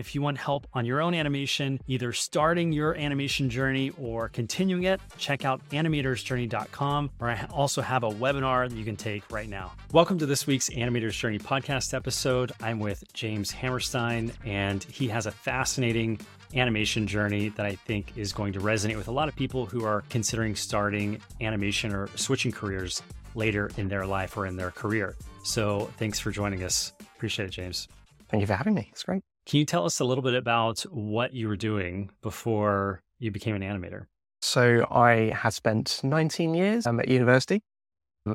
If 0.00 0.12
you 0.12 0.22
want 0.22 0.38
help 0.38 0.66
on 0.72 0.84
your 0.84 1.00
own 1.00 1.14
animation, 1.14 1.78
either 1.86 2.12
starting 2.12 2.72
your 2.72 2.96
animation 2.96 3.48
journey 3.48 3.92
or 3.96 4.28
continuing 4.28 4.82
it, 4.82 5.00
check 5.18 5.44
out 5.44 5.60
animatorsjourney.com, 5.68 7.10
where 7.18 7.30
I 7.30 7.46
also 7.52 7.80
have 7.80 8.02
a 8.02 8.10
webinar 8.10 8.68
that 8.68 8.74
you 8.74 8.84
can 8.84 8.96
take 8.96 9.30
right 9.30 9.48
now. 9.48 9.72
Welcome 9.92 10.18
to 10.18 10.26
this 10.26 10.48
week's 10.48 10.68
Animators 10.70 11.12
Journey 11.12 11.38
podcast 11.38 11.94
episode. 11.94 12.50
I'm 12.60 12.80
with 12.80 13.04
James 13.12 13.52
Hammerstein, 13.52 14.32
and 14.44 14.82
he 14.82 15.06
has 15.06 15.26
a 15.26 15.30
fascinating 15.30 16.18
animation 16.56 17.06
journey 17.06 17.50
that 17.50 17.64
I 17.64 17.76
think 17.76 18.18
is 18.18 18.32
going 18.32 18.52
to 18.54 18.60
resonate 18.60 18.96
with 18.96 19.06
a 19.06 19.12
lot 19.12 19.28
of 19.28 19.36
people 19.36 19.64
who 19.64 19.84
are 19.84 20.02
considering 20.10 20.56
starting 20.56 21.20
animation 21.40 21.94
or 21.94 22.08
switching 22.16 22.50
careers 22.50 23.00
later 23.36 23.70
in 23.76 23.86
their 23.86 24.06
life 24.06 24.36
or 24.36 24.46
in 24.46 24.56
their 24.56 24.72
career. 24.72 25.14
So 25.44 25.88
thanks 25.98 26.18
for 26.18 26.32
joining 26.32 26.64
us. 26.64 26.92
Appreciate 27.14 27.46
it, 27.46 27.52
James. 27.52 27.86
Thank 28.28 28.40
you 28.40 28.48
for 28.48 28.54
having 28.54 28.74
me. 28.74 28.88
It's 28.90 29.04
great. 29.04 29.22
Can 29.46 29.58
you 29.58 29.66
tell 29.66 29.84
us 29.84 30.00
a 30.00 30.04
little 30.04 30.22
bit 30.22 30.34
about 30.34 30.80
what 30.90 31.34
you 31.34 31.48
were 31.48 31.56
doing 31.56 32.10
before 32.22 33.02
you 33.18 33.30
became 33.30 33.54
an 33.54 33.62
animator? 33.62 34.06
So 34.40 34.86
I 34.90 35.32
had 35.34 35.52
spent 35.52 36.00
19 36.02 36.54
years 36.54 36.86
um, 36.86 37.00
at 37.00 37.08
university. 37.08 37.62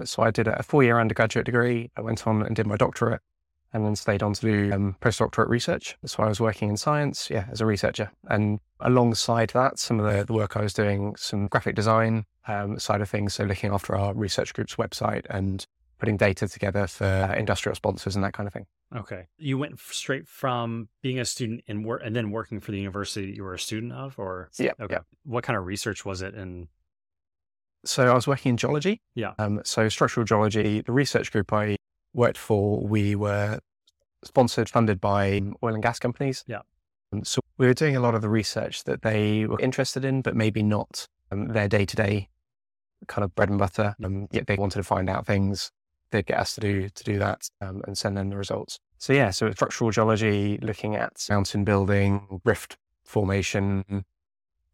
So 0.04 0.22
I 0.22 0.30
did 0.30 0.48
a 0.48 0.62
four-year 0.62 1.00
undergraduate 1.00 1.48
degree. 1.48 1.90
I 1.98 2.02
went 2.02 2.28
on 2.28 2.44
and 2.44 2.56
did 2.56 2.68
my 2.68 2.78
doctorate 2.78 3.22
and 3.74 3.86
then 3.86 3.96
stayed 3.96 4.22
on 4.22 4.34
to 4.34 4.42
do 4.42 4.74
um, 4.74 4.96
postdoctorate 5.02 5.50
research. 5.50 5.98
So 6.06 6.24
I 6.24 6.28
was 6.28 6.40
working 6.40 6.70
in 6.70 6.78
science, 6.78 7.30
yeah, 7.30 7.46
as 7.52 7.62
a 7.62 7.66
researcher. 7.66 8.12
And 8.28 8.60
alongside 8.80 9.50
that, 9.52 9.80
some 9.80 10.00
of 10.00 10.12
the, 10.12 10.26
the 10.26 10.34
work 10.34 10.58
I 10.58 10.62
was 10.62 10.74
doing, 10.74 11.16
some 11.16 11.48
graphic 11.48 11.76
design 11.76 12.26
um, 12.48 12.80
side 12.80 13.02
of 13.02 13.10
things. 13.10 13.36
So 13.36 13.44
looking 13.44 13.72
after 13.72 13.96
our 13.96 14.14
research 14.14 14.54
group's 14.54 14.76
website 14.76 15.26
and 15.30 15.66
putting 16.00 16.18
data 16.18 16.48
together 16.48 16.88
for 16.88 17.06
uh, 17.06 17.36
industrial 17.36 17.76
sponsors 17.76 18.16
and 18.16 18.24
that 18.24 18.34
kind 18.34 18.48
of 18.48 18.54
thing. 18.54 18.66
Okay. 18.96 19.28
You 19.38 19.58
went 19.58 19.80
straight 19.80 20.28
from 20.28 20.90
being 21.02 21.20
a 21.20 21.26
student 21.26 21.62
and 21.68 21.86
work 21.86 22.02
and 22.04 22.16
then 22.16 22.32
working 22.32 22.60
for 22.60 22.72
the 22.72 22.80
university 22.80 23.28
that 23.28 23.36
you 23.36 23.44
were 23.44 23.54
a 23.54 23.60
student 23.60 23.94
of 23.94 24.18
or 24.18 24.50
yeah. 24.58 24.72
Okay. 24.80 24.98
What 25.24 25.44
kind 25.44 25.58
of 25.58 25.66
research 25.66 26.06
was 26.06 26.22
it 26.22 26.34
and 26.34 26.68
so 27.86 28.10
I 28.10 28.14
was 28.14 28.28
working 28.28 28.52
in 28.52 28.58
geology. 28.58 29.02
Yeah. 29.16 29.34
Um, 29.40 29.62
so 29.64 29.88
structural 29.90 30.26
geology, 30.26 30.82
the 30.82 30.92
research 30.92 31.32
group 31.32 31.54
I 31.54 31.78
worked 32.14 32.38
for, 32.38 32.82
we 32.82 33.16
were 33.16 33.60
sponsored, 34.24 34.70
funded 34.70 35.00
by 35.00 35.42
oil 35.64 35.74
and 35.74 35.84
gas 35.84 36.00
companies. 36.00 36.44
Yeah. 36.48 36.62
Um, 37.14 37.24
so 37.24 37.40
we 37.58 37.68
were 37.68 37.74
doing 37.74 37.96
a 37.96 38.00
lot 38.00 38.16
of 38.16 38.22
the 38.22 38.30
research 38.30 38.84
that 38.84 39.02
they 39.02 39.46
were 39.46 39.60
interested 39.60 40.04
in, 40.04 40.22
but 40.22 40.36
maybe 40.36 40.62
not 40.62 41.08
um, 41.32 41.48
their 41.50 41.68
day 41.68 41.86
to 41.86 41.96
day 41.96 42.30
kind 43.08 43.24
of 43.24 43.34
bread 43.36 43.50
and 43.50 43.60
butter. 43.60 43.96
Um, 44.04 44.28
yet 44.32 44.48
they 44.48 44.56
wanted 44.56 44.78
to 44.78 44.84
find 44.84 45.10
out 45.10 45.26
things 45.26 45.72
they'd 46.12 46.26
get 46.26 46.40
us 46.40 46.56
to 46.56 46.62
do 46.62 46.90
to 46.90 47.04
do 47.04 47.20
that 47.20 47.50
um, 47.62 47.82
and 47.86 47.98
send 47.98 48.18
them 48.18 48.30
the 48.30 48.38
results. 48.38 48.80
So 48.98 49.14
yeah, 49.14 49.30
so 49.32 49.50
structural 49.52 49.92
geology, 49.92 50.60
looking 50.62 50.96
at 50.96 51.26
mountain 51.30 51.64
building, 51.64 52.42
rift 52.44 52.78
formation, 53.04 54.06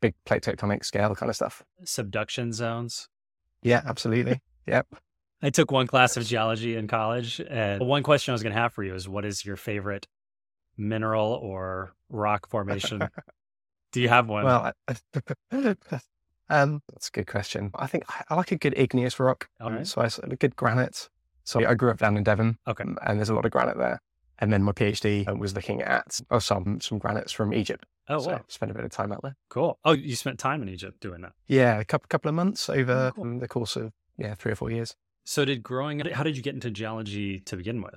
big 0.02 0.16
plate 0.25 0.44
tectonic 0.44 0.83
scale 0.83 1.16
kind 1.16 1.30
of 1.30 1.36
stuff. 1.36 1.63
subduction 1.83 2.52
zones? 2.53 3.08
Yeah, 3.61 3.81
absolutely. 3.86 4.41
yep. 4.67 4.88
I 5.41 5.50
took 5.50 5.72
one 5.72 5.86
class 5.86 6.17
of 6.17 6.25
geology 6.25 6.75
in 6.75 6.88
college, 6.88 7.39
and 7.39 7.81
one 7.86 8.03
question 8.03 8.31
I 8.31 8.33
was 8.33 8.41
going 8.41 8.53
to 8.53 8.59
have 8.59 8.73
for 8.73 8.83
you 8.83 8.95
is, 8.95 9.08
what 9.08 9.25
is 9.25 9.45
your 9.45 9.58
favorite 9.58 10.08
mineral 10.78 11.33
or 11.33 11.94
rock 12.09 12.50
formation? 12.50 13.08
Do 13.91 14.02
you 14.02 14.09
have 14.09 14.28
one? 14.28 14.45
Well, 14.45 14.72
I, 14.88 14.95
um, 16.50 16.81
that's 16.91 17.09
a 17.09 17.11
good 17.11 17.28
question. 17.28 17.72
I 17.75 17.88
think 17.88 18.06
I, 18.09 18.23
I 18.30 18.36
like 18.36 18.52
a 18.52 18.56
good 18.56 18.73
igneous 18.78 19.19
rock. 19.19 19.50
Um, 19.59 19.75
right. 19.75 19.88
So 19.88 20.02
I 20.02 20.09
a 20.23 20.36
good 20.36 20.56
granite. 20.56 21.09
So 21.45 21.65
I 21.65 21.73
grew 21.75 21.89
up 21.91 21.99
down 21.99 22.17
in 22.17 22.23
Devon, 22.23 22.57
Okay. 22.67 22.83
um, 22.83 22.97
and 23.05 23.17
there's 23.19 23.29
a 23.29 23.33
lot 23.35 23.45
of 23.45 23.51
granite 23.51 23.77
there. 23.77 24.01
And 24.39 24.51
then 24.51 24.63
my 24.63 24.73
PhD 24.73 25.25
uh, 25.29 25.35
was 25.35 25.55
looking 25.55 25.81
at 25.81 26.19
oh, 26.29 26.39
some 26.39 26.81
some 26.81 26.97
granites 26.97 27.31
from 27.31 27.53
Egypt. 27.53 27.85
oh, 28.09 28.19
so 28.19 28.31
wow. 28.31 28.41
spent 28.49 28.69
a 28.71 28.75
bit 28.75 28.83
of 28.83 28.91
time 28.91 29.13
out 29.13 29.21
there. 29.23 29.38
Cool. 29.47 29.79
Oh, 29.85 29.93
you 29.93 30.16
spent 30.17 30.39
time 30.39 30.61
in 30.61 30.67
Egypt 30.67 30.99
doing 30.99 31.21
that. 31.21 31.31
Yeah, 31.47 31.79
a 31.79 31.85
couple 31.85 32.07
couple 32.09 32.27
of 32.27 32.35
months 32.35 32.67
over 32.69 32.91
Oh, 32.91 33.11
cool. 33.16 33.23
um, 33.23 33.39
the 33.39 33.47
course 33.47 33.77
of 33.77 33.93
yeah 34.17 34.35
three 34.35 34.51
or 34.51 34.55
four 34.55 34.69
years. 34.71 34.95
So, 35.23 35.45
did 35.45 35.63
growing 35.63 36.00
how 36.01 36.23
did 36.23 36.35
you 36.35 36.44
get 36.44 36.53
into 36.53 36.69
geology 36.69 37.39
to 37.39 37.55
begin 37.55 37.81
with? 37.81 37.95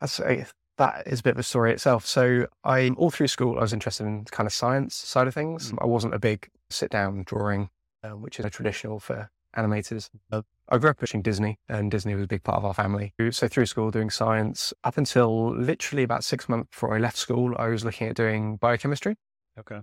That's 0.00 0.18
a, 0.20 0.46
that 0.78 1.06
is 1.06 1.20
a 1.20 1.22
bit 1.22 1.34
of 1.34 1.38
a 1.38 1.42
story 1.44 1.72
itself. 1.72 2.06
So 2.06 2.46
I 2.64 2.88
all 2.96 3.10
through 3.10 3.28
school 3.28 3.58
I 3.58 3.62
was 3.62 3.72
interested 3.72 4.04
in 4.06 4.24
kind 4.24 4.46
of 4.46 4.52
science 4.52 4.94
side 4.96 5.28
of 5.28 5.34
things. 5.34 5.72
I 5.78 5.86
wasn't 5.86 6.14
a 6.14 6.18
big 6.18 6.48
sit 6.70 6.90
down 6.90 7.22
drawing, 7.24 7.70
uh, 8.02 8.10
which 8.10 8.40
is 8.40 8.44
a 8.44 8.50
traditional 8.50 8.98
for 8.98 9.30
animators. 9.56 10.10
Uh, 10.30 10.42
I 10.68 10.78
grew 10.78 10.90
up 10.90 11.02
watching 11.02 11.22
Disney, 11.22 11.58
and 11.68 11.90
Disney 11.90 12.14
was 12.14 12.24
a 12.24 12.28
big 12.28 12.42
part 12.42 12.58
of 12.58 12.64
our 12.64 12.74
family. 12.74 13.12
So 13.30 13.48
through 13.48 13.66
school 13.66 13.90
doing 13.90 14.10
science 14.10 14.72
up 14.84 14.96
until 14.96 15.54
literally 15.54 16.02
about 16.02 16.24
six 16.24 16.48
months 16.48 16.70
before 16.70 16.94
I 16.94 16.98
left 16.98 17.16
school, 17.16 17.54
I 17.58 17.68
was 17.68 17.84
looking 17.84 18.08
at 18.08 18.16
doing 18.16 18.56
biochemistry. 18.56 19.16
Okay. 19.58 19.80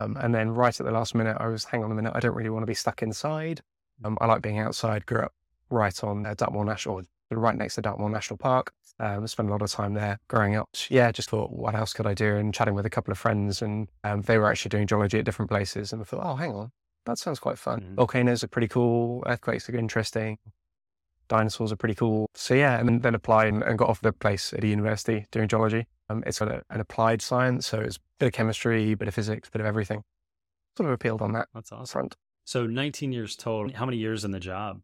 Um, 0.00 0.16
and 0.20 0.34
then 0.34 0.50
right 0.50 0.78
at 0.78 0.84
the 0.84 0.92
last 0.92 1.14
minute, 1.14 1.36
I 1.38 1.46
was, 1.46 1.64
hang 1.64 1.84
on 1.84 1.92
a 1.92 1.94
minute, 1.94 2.12
I 2.14 2.20
don't 2.20 2.34
really 2.34 2.50
want 2.50 2.62
to 2.62 2.66
be 2.66 2.74
stuck 2.74 3.02
inside. 3.02 3.60
Um, 4.04 4.18
I 4.20 4.26
like 4.26 4.42
being 4.42 4.58
outside. 4.58 5.06
Grew 5.06 5.20
up 5.20 5.32
right 5.70 6.02
on 6.02 6.26
uh, 6.26 6.34
Dartmoor 6.34 6.64
National, 6.64 6.96
or 6.96 7.04
right 7.38 7.56
next 7.56 7.76
to 7.76 7.82
Dartmoor 7.82 8.10
National 8.10 8.36
Park. 8.36 8.72
Um, 8.98 9.26
spent 9.26 9.48
a 9.48 9.52
lot 9.52 9.62
of 9.62 9.70
time 9.70 9.94
there 9.94 10.18
growing 10.28 10.56
up. 10.56 10.68
Yeah, 10.88 11.10
just 11.12 11.30
thought, 11.30 11.52
what 11.52 11.74
else 11.74 11.92
could 11.92 12.06
I 12.06 12.14
do? 12.14 12.36
And 12.36 12.52
chatting 12.52 12.74
with 12.74 12.84
a 12.84 12.90
couple 12.90 13.12
of 13.12 13.18
friends, 13.18 13.62
and 13.62 13.88
um, 14.04 14.22
they 14.22 14.38
were 14.38 14.50
actually 14.50 14.70
doing 14.70 14.86
geology 14.86 15.18
at 15.18 15.24
different 15.24 15.50
places. 15.50 15.92
And 15.92 16.02
I 16.02 16.04
thought, 16.04 16.24
oh, 16.24 16.34
hang 16.34 16.52
on, 16.52 16.72
that 17.06 17.18
sounds 17.18 17.38
quite 17.40 17.58
fun. 17.58 17.80
Mhm. 17.80 17.94
Volcanoes 17.96 18.44
are 18.44 18.48
pretty 18.48 18.68
cool. 18.68 19.22
Earthquakes 19.26 19.68
are 19.68 19.76
interesting. 19.76 20.38
Dinosaurs 21.28 21.72
are 21.72 21.76
pretty 21.76 21.94
cool. 21.94 22.28
So 22.34 22.54
yeah, 22.54 22.78
and 22.78 23.02
then, 23.02 23.14
applied 23.14 23.48
and, 23.48 23.62
and 23.62 23.78
got 23.78 23.88
offered 23.88 24.06
a 24.06 24.12
place 24.12 24.52
at 24.52 24.64
a 24.64 24.66
university 24.66 25.26
doing 25.30 25.48
geology. 25.48 25.86
Um, 26.08 26.22
it's 26.26 26.38
got 26.40 26.48
a, 26.48 26.62
an 26.70 26.80
applied 26.80 27.22
science, 27.22 27.66
so 27.66 27.80
it's 27.80 27.96
a 27.96 28.00
bit 28.18 28.26
of 28.26 28.32
chemistry, 28.32 28.92
a 28.92 28.96
bit 28.96 29.08
of 29.08 29.14
physics, 29.14 29.48
a 29.48 29.50
bit 29.52 29.60
of 29.60 29.66
everything. 29.66 30.02
Sort 30.76 30.88
of 30.88 30.92
appealed 30.94 31.22
on 31.22 31.32
that 31.32 31.48
That's 31.54 31.72
awesome. 31.72 31.86
front. 31.86 32.16
So, 32.44 32.66
19 32.66 33.12
years 33.12 33.36
total. 33.36 33.72
How 33.72 33.86
many 33.86 33.98
years 33.98 34.24
in 34.24 34.32
the 34.32 34.40
job? 34.40 34.82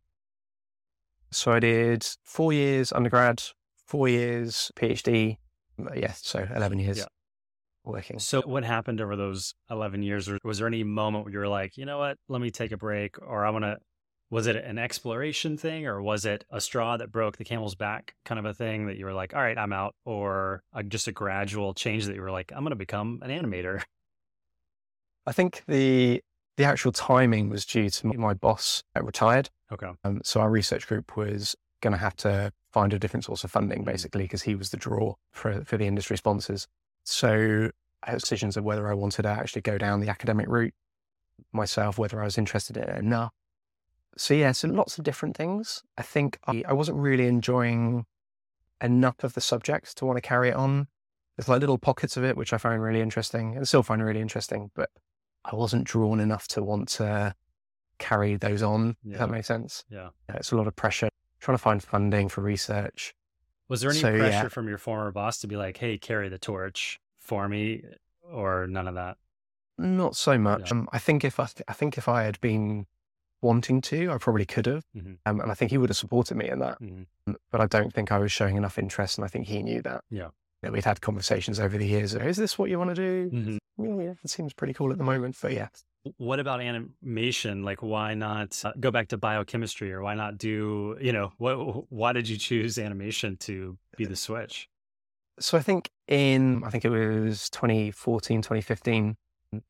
So 1.31 1.53
I 1.53 1.61
did 1.61 2.07
four 2.25 2.53
years 2.53 2.93
undergrad, 2.93 3.43
four 3.87 4.09
years 4.09 4.71
PhD. 4.77 5.37
Uh, 5.79 5.93
Yeah, 5.95 6.13
so 6.13 6.47
11 6.55 6.79
years 6.79 6.99
Yeah. 6.99 7.05
Working. 7.89 8.19
So, 8.19 8.43
what 8.43 8.65
happened 8.65 9.01
over 9.01 9.17
those 9.17 9.55
11 9.71 10.03
years? 10.03 10.29
Or 10.29 10.39
was 10.45 10.59
there 10.59 10.67
any 10.67 10.85
moment 10.85 11.25
where 11.25 11.33
you 11.33 11.39
were 11.39 11.49
like, 11.49 11.77
you 11.77 11.85
know 11.87 11.99
what, 11.99 12.19
let 12.29 12.41
me 12.41 12.51
take 12.51 12.73
a 12.73 12.77
break, 12.77 13.21
or 13.21 13.45
I 13.45 13.51
want 13.51 13.65
to? 13.65 13.79
Was 14.31 14.47
it 14.47 14.57
an 14.57 14.79
exploration 14.79 15.57
thing, 15.57 15.87
or 15.87 16.03
was 16.03 16.27
it 16.27 16.45
a 16.51 16.61
straw 16.61 16.99
that 16.99 17.11
broke 17.11 17.39
the 17.39 17.45
camel's 17.45 17.75
back 17.75 18.15
kind 18.27 18.39
of 18.39 18.45
a 18.45 18.53
thing 18.53 18.87
that 18.87 18.99
you 18.99 19.07
were 19.07 19.15
like, 19.15 19.35
all 19.35 19.41
right, 19.41 19.57
I'm 19.57 19.73
out, 19.73 19.95
or 20.05 20.63
a, 20.75 20.83
just 20.83 21.09
a 21.09 21.13
gradual 21.13 21.73
change 21.73 22.05
that 22.07 22.15
you 22.15 22.21
were 22.21 22.31
like, 22.31 22.53
I'm 22.53 22.61
going 22.61 22.71
to 22.71 22.77
become 22.77 23.21
an 23.23 23.31
animator? 23.31 23.83
I 25.27 25.33
think 25.33 25.63
the 25.67 26.23
the 26.57 26.65
actual 26.65 26.91
timing 26.93 27.49
was 27.51 27.65
due 27.65 27.89
to 27.89 28.07
my 28.09 28.35
boss 28.35 28.83
uh, 28.97 29.03
retired. 29.03 29.49
Okay. 29.71 29.91
Um, 30.03 30.21
so 30.25 30.41
our 30.41 30.51
research 30.51 30.89
group 30.89 31.17
was 31.17 31.55
going 31.81 31.93
to 31.93 31.99
have 31.99 32.17
to 32.17 32.53
find 32.73 32.93
a 32.93 32.99
different 32.99 33.25
source 33.25 33.45
of 33.45 33.51
funding, 33.53 33.85
Mhm. 33.85 33.85
basically, 33.85 34.25
because 34.25 34.43
he 34.43 34.57
was 34.57 34.71
the 34.71 34.77
draw 34.77 35.15
for, 35.31 35.65
for 35.65 35.77
the 35.77 35.87
industry 35.87 36.17
sponsors. 36.17 36.67
So 37.11 37.71
I 38.03 38.11
had 38.11 38.21
decisions 38.21 38.59
of 38.59 38.65
whether 38.65 38.87
I 38.87 38.93
wanted 38.93 39.23
to 39.23 39.31
actually 39.31 39.63
go 39.63 39.79
down 39.79 40.01
the 40.01 40.11
academic 40.11 40.47
route 40.47 40.75
myself, 41.53 41.99
whether 41.99 42.21
I 42.21 42.25
was 42.25 42.37
interested 42.37 42.77
in 42.77 42.83
it 42.83 42.99
enough. 42.99 43.33
So 44.19 44.35
yeah, 44.35 44.53
so 44.53 44.69
lots 44.69 44.99
of 44.99 45.05
different 45.05 45.35
things. 45.35 45.83
I 45.97 46.03
think 46.03 46.39
I, 46.47 46.63
I 46.69 46.75
wasn't 46.75 46.99
really 46.99 47.27
enjoying 47.27 48.05
enough 48.83 49.25
of 49.25 49.33
the 49.33 49.41
subjects 49.41 49.95
to 49.95 50.05
want 50.05 50.19
to 50.19 50.21
carry 50.21 50.51
it 50.51 50.55
on. 50.55 50.87
There's 51.37 51.49
like 51.49 51.61
little 51.61 51.79
pockets 51.79 52.19
of 52.19 52.25
it 52.25 52.37
which 52.37 52.53
I 52.53 52.59
find 52.59 52.83
really 52.83 53.01
interesting 53.01 53.57
and 53.57 53.67
still 53.67 53.83
find 53.83 54.05
really 54.05 54.21
interesting, 54.21 54.71
but 54.75 54.91
I 55.47 55.57
wasn't 55.57 55.85
drawn 55.85 56.21
enough 56.21 56.47
to 56.49 56.63
want 56.63 56.89
to 56.91 57.35
carry 57.99 58.37
those 58.37 58.63
on. 58.63 58.97
If 59.15 59.19
that 59.19 59.31
makes 59.31 59.47
sense. 59.47 59.83
Yeah. 59.89 60.11
Yeah, 60.29 60.37
it's 60.37 60.53
a 60.53 60.57
lot 60.57 60.67
of 60.67 60.77
pressure 60.77 61.09
trying 61.41 61.57
to 61.57 61.63
find 61.63 61.83
funding 61.83 62.29
for 62.29 62.43
research. 62.43 63.15
Was 63.69 63.81
there 63.83 63.91
any 63.91 64.01
So, 64.01 64.11
pressure 64.17 64.31
yeah. 64.45 64.49
from 64.49 64.69
your 64.69 64.79
former 64.79 65.11
boss 65.13 65.39
to 65.39 65.47
be 65.47 65.57
like, 65.57 65.77
hey, 65.77 65.99
carry 65.99 66.29
the 66.29 66.39
torch 66.39 67.01
for 67.19 67.49
me, 67.49 67.83
or 68.31 68.67
none 68.67 68.89
of 68.89 68.95
that? 68.95 69.19
Not 69.77 70.17
so 70.17 70.39
much. 70.39 70.71
Yeah. 70.71 70.79
Um, 70.79 70.89
I 70.93 70.99
think 70.99 71.25
if 71.25 71.39
I, 71.39 71.49
I 71.69 71.73
think 71.73 71.99
if 71.99 72.09
I 72.09 72.23
had 72.25 72.41
been 72.41 72.87
wanting 73.41 73.81
to, 73.83 74.11
I 74.11 74.19
probably 74.19 74.45
could 74.47 74.67
have, 74.67 74.85
Mhm. 74.97 75.19
um, 75.27 75.41
and 75.41 75.51
I 75.51 75.55
think 75.55 75.71
he 75.71 75.79
would 75.79 75.91
have 75.91 75.97
supported 75.97 76.37
me 76.37 76.49
in 76.49 76.59
that. 76.61 76.81
Mhm. 76.81 77.07
Um, 77.27 77.37
But 77.53 77.61
I 77.61 77.67
don't 77.67 77.93
think 77.93 78.11
I 78.11 78.19
was 78.19 78.33
showing 78.33 78.57
enough 78.57 78.79
interest, 78.79 79.19
and 79.19 79.25
I 79.25 79.29
think 79.29 79.47
he 79.47 79.63
knew 79.63 79.81
that. 79.83 80.03
Yeah. 80.11 80.31
Know, 80.63 80.73
we'd 80.73 80.85
had 80.85 81.01
conversations 81.01 81.61
over 81.61 81.79
the 81.79 81.87
years. 81.87 82.15
Is 82.15 82.37
this 82.37 82.59
what 82.59 82.69
you 82.69 82.79
want 82.81 82.91
to 82.91 82.95
do? 82.97 83.31
Mhm. 83.31 83.59
Yeah, 83.77 84.03
yeah, 84.05 84.15
it 84.25 84.29
seems 84.31 84.53
pretty 84.55 84.75
cool 84.75 84.91
at 84.91 84.99
the 84.99 85.05
moment. 85.05 85.37
But 85.41 85.53
yeah, 85.53 85.69
What 86.17 86.41
about 86.41 86.61
animation? 86.61 87.63
Like, 87.63 87.83
why 87.83 88.15
not 88.15 88.61
uh, 88.65 88.73
go 88.81 88.91
back 88.91 89.09
to 89.09 89.19
biochemistry, 89.19 89.93
or 89.93 90.03
why 90.03 90.15
not 90.15 90.39
do 90.39 90.97
you 91.01 91.13
know 91.13 91.33
what? 91.39 91.93
Why 91.93 92.13
did 92.13 92.29
you 92.29 92.37
choose 92.37 92.79
animation 92.79 93.37
to 93.39 93.77
be 93.97 94.05
the 94.05 94.17
switch? 94.17 94.69
so 95.41 95.57
I 95.57 95.63
think 95.63 95.89
in 96.09 96.65
I 96.65 96.71
think 96.71 96.85
it 96.85 96.91
was 96.91 97.49
2014, 97.51 98.43
2015, 98.43 99.17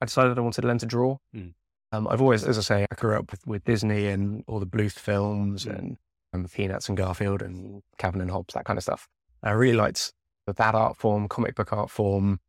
I 0.00 0.04
decided 0.06 0.38
I 0.38 0.40
wanted 0.40 0.62
to 0.62 0.66
learn 0.66 0.78
to 0.78 0.86
draw. 0.86 1.18
Mm. 1.36 1.52
Um, 1.92 2.08
I've 2.08 2.20
always, 2.22 2.44
as 2.44 2.56
I 2.58 2.62
say, 2.62 2.86
I 2.90 2.94
grew 2.94 3.18
up 3.18 3.30
with, 3.30 3.46
with 3.46 3.64
Disney 3.64 4.06
and 4.08 4.44
all 4.46 4.60
the 4.60 4.66
Bluth 4.66 4.98
films 4.98 5.64
Mm. 5.66 5.78
and, 5.78 5.96
and 6.32 6.50
Peanuts 6.52 6.88
and 6.88 6.96
Garfield 6.96 7.42
and 7.42 7.82
Calvin 7.98 8.20
and 8.20 8.30
Hobbes, 8.30 8.54
that 8.54 8.64
kind 8.64 8.78
of 8.78 8.82
stuff. 8.82 9.08
I 9.42 9.50
really 9.50 9.76
liked 9.76 10.12
that 10.46 10.74
art 10.74 10.96
form, 10.96 11.28
comic 11.28 11.54
book 11.54 11.72
art 11.72 11.90
form, 11.90 12.40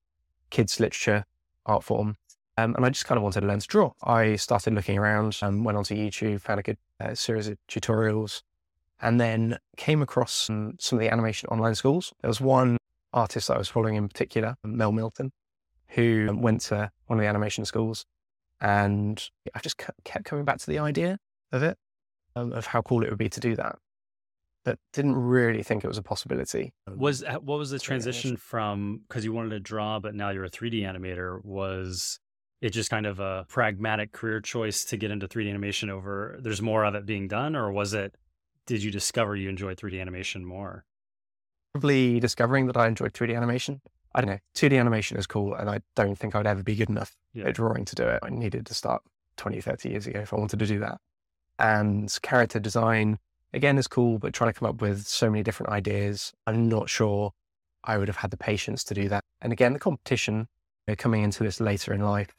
kids 0.50 0.80
literature 0.80 1.26
art 1.66 1.84
form. 1.84 2.16
Um, 2.60 2.76
and 2.76 2.86
I 2.86 2.90
just 2.90 3.06
kind 3.06 3.18
of 3.18 3.24
wanted 3.24 3.42
to 3.42 3.48
learn 3.48 3.60
to 3.60 3.68
draw. 3.68 3.92
I 4.04 4.36
started 4.36 4.74
looking 4.74 4.98
around, 4.98 5.38
um, 5.42 5.64
went 5.64 5.78
onto 5.78 5.96
YouTube, 5.96 6.42
found 6.42 6.60
a 6.60 6.64
good 6.64 6.78
uh, 7.00 7.16
series 7.16 7.48
of 7.48 7.58
tutorials, 7.70 8.42
and 9.02 9.20
then 9.20 9.58
came 9.78 10.02
across 10.02 10.34
some, 10.34 10.76
some 10.80 11.00
of 11.00 11.02
the 11.02 11.12
animation 11.12 11.48
online 11.50 11.76
schools. 11.76 12.14
There 12.22 12.28
was 12.28 12.42
one 12.42 12.78
artist 13.14 13.48
that 13.48 13.56
I 13.56 13.58
was 13.58 13.70
following 13.70 13.96
in 13.96 14.08
particular, 14.10 14.58
Mel 14.64 14.92
Milton, 14.92 15.32
who 15.90 16.38
went 16.38 16.62
to 16.62 16.92
one 17.08 17.18
of 17.18 17.24
the 17.24 17.30
animation 17.30 17.64
schools. 17.64 18.06
And 18.60 19.24
I 19.56 19.60
just 19.60 19.78
kept 20.04 20.26
coming 20.26 20.44
back 20.44 20.58
to 20.58 20.68
the 20.68 20.80
idea 20.80 21.18
of 21.54 21.64
it, 21.64 21.78
um, 22.36 22.52
of 22.52 22.66
how 22.66 22.82
cool 22.82 23.04
it 23.04 23.10
would 23.10 23.20
be 23.20 23.30
to 23.30 23.40
do 23.40 23.56
that. 23.56 23.78
But 24.66 24.80
didn't 24.92 25.16
really 25.16 25.64
think 25.64 25.86
it 25.86 25.88
was 25.88 25.98
a 25.98 26.04
possibility. 26.04 26.74
Was 26.94 27.24
what 27.24 27.58
was 27.58 27.70
the 27.70 27.80
transition 27.80 28.36
from 28.36 29.02
because 29.08 29.24
you 29.24 29.32
wanted 29.32 29.52
to 29.52 29.62
draw, 29.62 30.00
but 30.00 30.14
now 30.14 30.32
you're 30.32 30.44
a 30.44 30.50
3D 30.50 30.82
animator? 30.82 31.44
Was 31.46 32.20
it 32.62 32.72
just 32.72 32.90
kind 32.90 33.06
of 33.06 33.20
a 33.20 33.46
pragmatic 33.48 34.12
career 34.12 34.42
choice 34.42 34.84
to 34.86 34.98
get 34.98 35.12
into 35.12 35.28
3D 35.28 35.50
animation 35.50 35.90
over 35.90 36.38
there's 36.42 36.62
more 36.62 36.84
of 36.84 36.96
it 36.96 37.06
being 37.06 37.28
done, 37.28 37.56
or 37.56 37.72
was 37.72 37.94
it 37.94 38.16
did 38.66 38.84
you 38.84 38.92
discover 38.92 39.36
you 39.36 39.50
enjoy 39.50 39.74
3D 39.74 40.00
animation 40.00 40.46
more? 40.46 40.86
Probably 41.74 42.20
discovering 42.20 42.68
that 42.68 42.78
I 42.78 42.88
enjoyed 42.88 43.14
3D 43.14 43.36
animation. 43.36 43.82
I 44.14 44.22
don't 44.22 44.30
know, 44.30 44.40
2D 44.56 44.80
animation 44.80 45.18
is 45.18 45.28
cool, 45.28 45.54
and 45.54 45.70
I 45.70 45.80
don't 45.96 46.18
think 46.18 46.36
I'd 46.36 46.48
ever 46.48 46.64
be 46.64 46.76
good 46.76 46.90
enough 46.90 47.16
yeah. 47.34 47.46
at 47.46 47.56
drawing 47.56 47.86
to 47.86 47.96
do 47.96 48.04
it. 48.04 48.20
I 48.24 48.30
needed 48.30 48.66
to 48.66 48.74
start 48.74 49.04
20, 49.38 49.62
30 49.62 49.90
years 49.90 50.08
ago 50.08 50.20
if 50.20 50.34
I 50.34 50.38
wanted 50.38 50.60
to 50.60 50.66
do 50.66 50.80
that. 50.80 51.00
And 51.60 52.16
character 52.22 52.60
design, 52.60 53.20
again, 53.54 53.78
is 53.78 53.88
cool, 53.88 54.18
but 54.18 54.34
trying 54.34 54.52
to 54.52 54.60
come 54.60 54.70
up 54.70 54.82
with 54.82 55.06
so 55.06 55.30
many 55.30 55.44
different 55.44 55.72
ideas, 55.72 56.34
I'm 56.48 56.68
not 56.68 56.90
sure 56.90 57.32
I 57.84 57.98
would 57.98 58.08
have 58.08 58.18
had 58.18 58.32
the 58.32 58.38
patience 58.38 58.84
to 58.86 58.94
do 58.94 59.10
that. 59.10 59.24
And 59.42 59.54
again, 59.54 59.74
the 59.74 59.80
competition 59.80 60.48
coming 60.98 61.24
into 61.24 61.44
this 61.44 61.60
later 61.60 61.94
in 61.94 62.02
life, 62.02 62.34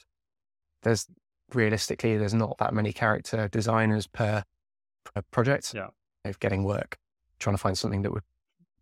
there's 0.82 1.06
realistically, 1.55 2.17
there's 2.17 2.35
not 2.35 2.59
that 2.59 2.75
many 2.75 2.93
character 2.93 3.49
designers 3.49 4.06
per, 4.06 4.44
per 5.05 5.23
project. 5.31 5.75
Yeah. 5.75 5.88
Of 6.23 6.38
getting 6.38 6.65
work, 6.65 6.99
trying 7.38 7.56
to 7.56 7.62
find 7.62 7.79
something 7.79 8.03
that 8.03 8.12
would 8.12 8.25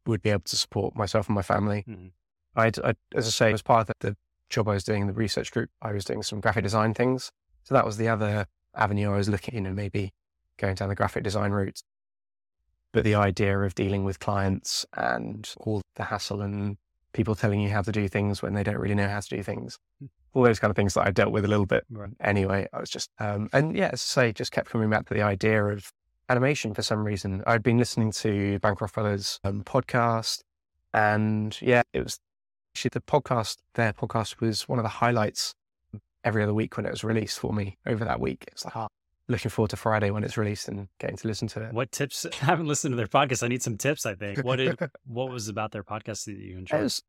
would 0.06 0.22
be 0.22 0.30
able 0.30 0.42
to 0.42 0.56
support 0.56 0.96
myself 0.96 1.28
and 1.28 1.36
my 1.36 1.42
family. 1.42 1.84
Mm-hmm. 1.88 2.08
I'd, 2.56 2.80
I'd, 2.80 2.96
as 3.14 3.28
I 3.28 3.30
say, 3.30 3.52
as 3.52 3.62
part 3.62 3.82
of 3.82 3.94
the, 4.00 4.08
the 4.08 4.16
job 4.50 4.66
I 4.66 4.72
was 4.72 4.82
doing 4.82 5.02
in 5.02 5.06
the 5.06 5.12
research 5.12 5.52
group, 5.52 5.70
I 5.80 5.92
was 5.92 6.04
doing 6.04 6.24
some 6.24 6.40
graphic 6.40 6.64
design 6.64 6.94
things. 6.94 7.30
So 7.62 7.74
that 7.74 7.86
was 7.86 7.96
the 7.96 8.08
other 8.08 8.46
avenue 8.74 9.12
I 9.12 9.16
was 9.18 9.28
looking, 9.28 9.54
you 9.54 9.60
know, 9.60 9.72
maybe 9.72 10.12
going 10.56 10.74
down 10.74 10.88
the 10.88 10.96
graphic 10.96 11.22
design 11.22 11.52
route. 11.52 11.80
But 12.90 13.04
the 13.04 13.14
idea 13.14 13.56
of 13.60 13.76
dealing 13.76 14.02
with 14.02 14.18
clients 14.18 14.84
and 14.96 15.48
all 15.58 15.82
the 15.94 16.04
hassle 16.04 16.40
and 16.40 16.76
people 17.18 17.34
telling 17.34 17.58
you 17.58 17.68
how 17.68 17.82
to 17.82 17.90
do 17.90 18.06
things 18.06 18.42
when 18.42 18.54
they 18.54 18.62
don't 18.62 18.76
really 18.78 18.94
know 18.94 19.08
how 19.08 19.18
to 19.18 19.28
do 19.28 19.42
things, 19.42 19.76
hmm. 19.98 20.06
all 20.34 20.44
those 20.44 20.60
kind 20.60 20.70
of 20.70 20.76
things 20.76 20.94
that 20.94 21.04
I 21.04 21.10
dealt 21.10 21.32
with 21.32 21.44
a 21.44 21.48
little 21.48 21.66
bit. 21.66 21.84
Right. 21.90 22.10
Anyway, 22.20 22.68
I 22.72 22.78
was 22.78 22.90
just, 22.90 23.10
um, 23.18 23.48
and 23.52 23.76
yeah, 23.76 23.90
as 23.92 24.00
I 24.00 24.06
say, 24.28 24.32
just 24.32 24.52
kept 24.52 24.70
coming 24.70 24.88
back 24.88 25.08
to 25.08 25.14
the 25.14 25.22
idea 25.22 25.64
of 25.64 25.92
animation 26.28 26.74
for 26.74 26.82
some 26.82 27.04
reason. 27.04 27.42
I'd 27.44 27.64
been 27.64 27.76
listening 27.76 28.12
to 28.12 28.60
Bancroft 28.60 28.94
Brothers 28.94 29.40
um, 29.42 29.64
podcast, 29.64 30.44
and 30.94 31.60
yeah, 31.60 31.82
it 31.92 32.04
was 32.04 32.20
actually 32.72 32.90
the 32.90 33.00
podcast. 33.00 33.56
Their 33.74 33.92
podcast 33.92 34.40
was 34.40 34.68
one 34.68 34.78
of 34.78 34.84
the 34.84 34.88
highlights 34.88 35.56
every 36.22 36.44
other 36.44 36.54
week 36.54 36.76
when 36.76 36.86
it 36.86 36.92
was 36.92 37.02
released 37.02 37.40
for 37.40 37.52
me 37.52 37.78
over 37.84 38.04
that 38.04 38.20
week. 38.20 38.44
It's 38.52 38.64
like, 38.64 38.76
oh, 38.76 38.86
looking 39.28 39.50
forward 39.50 39.70
to 39.70 39.76
Friday 39.76 40.10
when 40.10 40.24
it's 40.24 40.36
released 40.36 40.68
and 40.68 40.88
getting 40.98 41.16
to 41.16 41.28
listen 41.28 41.48
to 41.48 41.62
it. 41.62 41.72
What 41.72 41.92
tips? 41.92 42.26
I 42.42 42.44
haven't 42.44 42.66
listened 42.66 42.92
to 42.92 42.96
their 42.96 43.06
podcast. 43.06 43.42
I 43.42 43.48
need 43.48 43.62
some 43.62 43.76
tips. 43.76 44.06
I 44.06 44.14
think. 44.14 44.42
What 44.44 44.56
did? 44.56 44.78
what 45.06 45.30
was 45.30 45.48
about 45.48 45.72
their 45.72 45.84
podcast 45.84 46.24
that 46.24 46.36
you 46.36 46.58
enjoyed? 46.58 46.82
Was, 46.82 47.02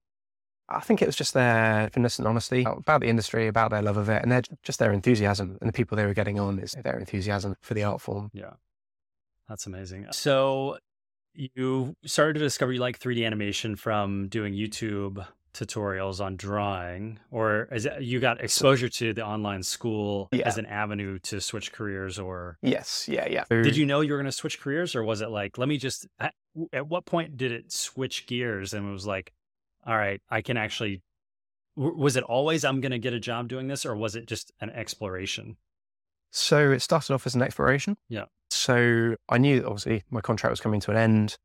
I 0.68 0.82
think 0.82 1.02
it 1.02 1.08
was 1.08 1.16
just 1.16 1.34
their 1.34 1.90
and 1.96 2.28
honesty 2.28 2.66
about 2.66 3.02
the 3.02 3.08
industry, 3.08 3.48
about 3.48 3.72
their 3.72 3.82
love 3.82 3.98
of 3.98 4.10
it, 4.10 4.22
and 4.22 4.32
their 4.32 4.44
just 4.64 4.80
their 4.80 4.92
enthusiasm 4.92 5.58
and 5.62 5.68
the 5.68 5.74
people 5.74 5.96
they 5.96 6.06
were 6.06 6.14
getting 6.14 6.40
on 6.40 6.60
is 6.60 6.76
their 6.84 7.00
enthusiasm 7.00 7.56
for 7.62 7.74
the 7.74 7.84
art 7.84 8.02
form. 8.02 8.30
Yeah. 8.34 8.54
That's 9.48 9.66
amazing. 9.66 10.06
So 10.12 10.78
you 11.34 11.96
started 12.06 12.34
to 12.34 12.40
discover 12.40 12.72
you 12.72 12.80
like 12.80 13.00
3D 13.00 13.26
animation 13.26 13.76
from 13.76 14.28
doing 14.28 14.54
YouTube 14.54 15.26
tutorials 15.54 16.24
on 16.24 16.36
drawing, 16.36 17.20
or 17.32 17.68
is 17.72 17.86
it, 17.86 18.02
you 18.02 18.20
got 18.20 18.42
exposure 18.42 18.90
to 18.90 19.14
the 19.14 19.26
online 19.26 19.64
school 19.64 20.30
yeah. 20.32 20.48
as 20.48 20.58
an 20.58 20.66
avenue 20.66 21.20
to 21.20 21.42
switch 21.42 21.72
careers? 21.72 22.20
Or 22.20 22.58
yes, 22.62 23.08
yeah, 23.08 23.28
yeah. 23.30 23.44
Did 23.50 23.78
you 23.78 23.86
know 23.86 24.02
you 24.02 24.12
were 24.12 24.18
going 24.18 24.26
to 24.26 24.32
switch 24.32 24.60
careers, 24.60 24.96
or 24.96 25.04
was 25.04 25.22
it 25.22 25.30
like, 25.30 25.58
let 25.58 25.68
me 25.68 25.78
just? 25.78 26.08
At 26.20 26.88
what 26.88 27.06
point 27.06 27.38
did 27.38 27.52
it 27.52 27.72
switch 27.72 28.28
gears 28.28 28.74
and 28.74 28.88
it 28.88 28.92
was 28.92 29.08
like, 29.08 29.34
all 29.86 29.96
right, 29.96 30.22
I 30.30 30.42
can 30.42 30.58
actually? 30.58 31.02
Was 31.76 32.16
it 32.18 32.24
always 32.24 32.66
I'm 32.66 32.82
going 32.82 32.92
to 32.92 33.00
get 33.00 33.14
a 33.14 33.20
job 33.20 33.48
doing 33.48 33.68
this, 33.68 33.86
or 33.86 33.96
was 33.96 34.16
it 34.16 34.26
just 34.26 34.52
an 34.60 34.70
exploration? 34.70 35.58
So 36.32 36.72
it 36.72 36.82
started 36.82 37.14
off 37.14 37.26
as 37.26 37.36
an 37.36 37.42
exploration. 37.42 37.98
Yeah. 38.08 38.26
So 38.50 39.16
I 39.30 39.38
knew 39.38 39.64
obviously 39.66 40.04
my 40.10 40.22
contract 40.22 40.52
was 40.52 40.60
coming 40.60 40.80
to 40.82 40.92
an 40.92 40.98
end 40.98 41.38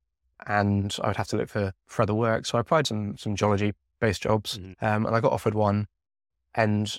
and 0.46 0.94
I 1.02 1.08
would 1.08 1.16
have 1.16 1.28
to 1.28 1.36
look 1.36 1.48
for, 1.48 1.72
other 1.98 2.14
work. 2.14 2.46
So 2.46 2.58
I 2.58 2.60
applied 2.60 2.86
some, 2.86 3.16
some 3.16 3.36
geology 3.36 3.72
based 4.00 4.22
jobs 4.22 4.58
mm-hmm. 4.58 4.84
um, 4.84 5.06
and 5.06 5.14
I 5.14 5.20
got 5.20 5.32
offered 5.32 5.54
one 5.54 5.86
and 6.54 6.98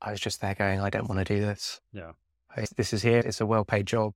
I 0.00 0.10
was 0.10 0.20
just 0.20 0.40
there 0.40 0.54
going, 0.54 0.80
I 0.80 0.90
don't 0.90 1.08
want 1.08 1.26
to 1.26 1.34
do 1.34 1.40
this. 1.40 1.80
Yeah. 1.92 2.12
I, 2.56 2.66
this 2.76 2.92
is 2.92 3.02
here. 3.02 3.18
It's 3.18 3.40
a 3.40 3.46
well 3.46 3.64
paid 3.64 3.86
job. 3.86 4.12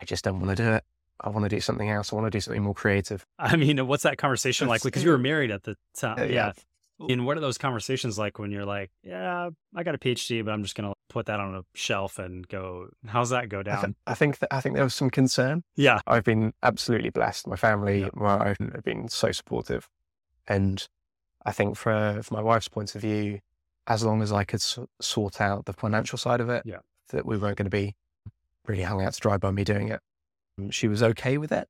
I 0.00 0.04
just 0.04 0.24
don't 0.24 0.40
want 0.40 0.56
to 0.56 0.62
do 0.62 0.70
it. 0.72 0.84
I 1.20 1.28
want 1.28 1.44
to 1.44 1.48
do 1.48 1.60
something 1.60 1.88
else. 1.88 2.12
I 2.12 2.16
want 2.16 2.26
to 2.26 2.30
do 2.30 2.40
something 2.40 2.62
more 2.62 2.74
creative. 2.74 3.24
I 3.38 3.56
mean, 3.56 3.86
what's 3.86 4.02
that 4.02 4.18
conversation 4.18 4.66
like? 4.66 4.82
Because 4.82 5.04
you 5.04 5.10
were 5.10 5.18
married 5.18 5.50
at 5.50 5.62
the 5.62 5.76
time. 5.96 6.18
Uh, 6.18 6.24
yeah. 6.24 6.52
yeah. 6.98 7.06
And 7.08 7.26
what 7.26 7.36
are 7.36 7.40
those 7.40 7.58
conversations 7.58 8.18
like 8.18 8.38
when 8.38 8.50
you're 8.50 8.64
like, 8.64 8.90
yeah, 9.02 9.50
I 9.74 9.82
got 9.82 9.94
a 9.94 9.98
PhD, 9.98 10.44
but 10.44 10.52
I'm 10.52 10.62
just 10.62 10.76
going 10.76 10.88
to 10.88 10.94
put 11.08 11.26
that 11.26 11.40
on 11.40 11.54
a 11.54 11.62
shelf 11.74 12.18
and 12.18 12.46
go, 12.46 12.88
how's 13.06 13.30
that 13.30 13.48
go 13.48 13.62
down? 13.62 13.78
I, 13.78 13.80
th- 13.80 13.96
I 14.06 14.14
think 14.14 14.38
that, 14.38 14.54
I 14.54 14.60
think 14.60 14.76
there 14.76 14.84
was 14.84 14.94
some 14.94 15.10
concern. 15.10 15.64
Yeah. 15.74 16.00
I've 16.06 16.24
been 16.24 16.52
absolutely 16.62 17.10
blessed. 17.10 17.48
My 17.48 17.56
family, 17.56 18.02
yeah. 18.02 18.10
my 18.14 18.36
wife 18.36 18.58
have 18.58 18.84
been 18.84 19.08
so 19.08 19.32
supportive. 19.32 19.88
And 20.46 20.86
I 21.44 21.52
think 21.52 21.76
for, 21.76 22.20
from 22.22 22.36
my 22.36 22.42
wife's 22.42 22.68
point 22.68 22.94
of 22.94 23.00
view, 23.00 23.40
as 23.86 24.04
long 24.04 24.22
as 24.22 24.32
I 24.32 24.44
could 24.44 24.60
s- 24.60 24.78
sort 25.00 25.40
out 25.40 25.64
the 25.64 25.72
financial 25.72 26.18
side 26.18 26.40
of 26.40 26.48
it, 26.48 26.62
yeah. 26.64 26.78
that 27.08 27.26
we 27.26 27.36
weren't 27.36 27.56
going 27.56 27.66
to 27.66 27.70
be 27.70 27.94
really 28.66 28.82
hung 28.82 29.02
out 29.02 29.12
to 29.14 29.20
dry 29.20 29.36
by 29.36 29.50
me 29.50 29.64
doing 29.64 29.88
it. 29.88 30.00
She 30.70 30.86
was 30.86 31.02
okay 31.02 31.38
with 31.38 31.50
it 31.50 31.68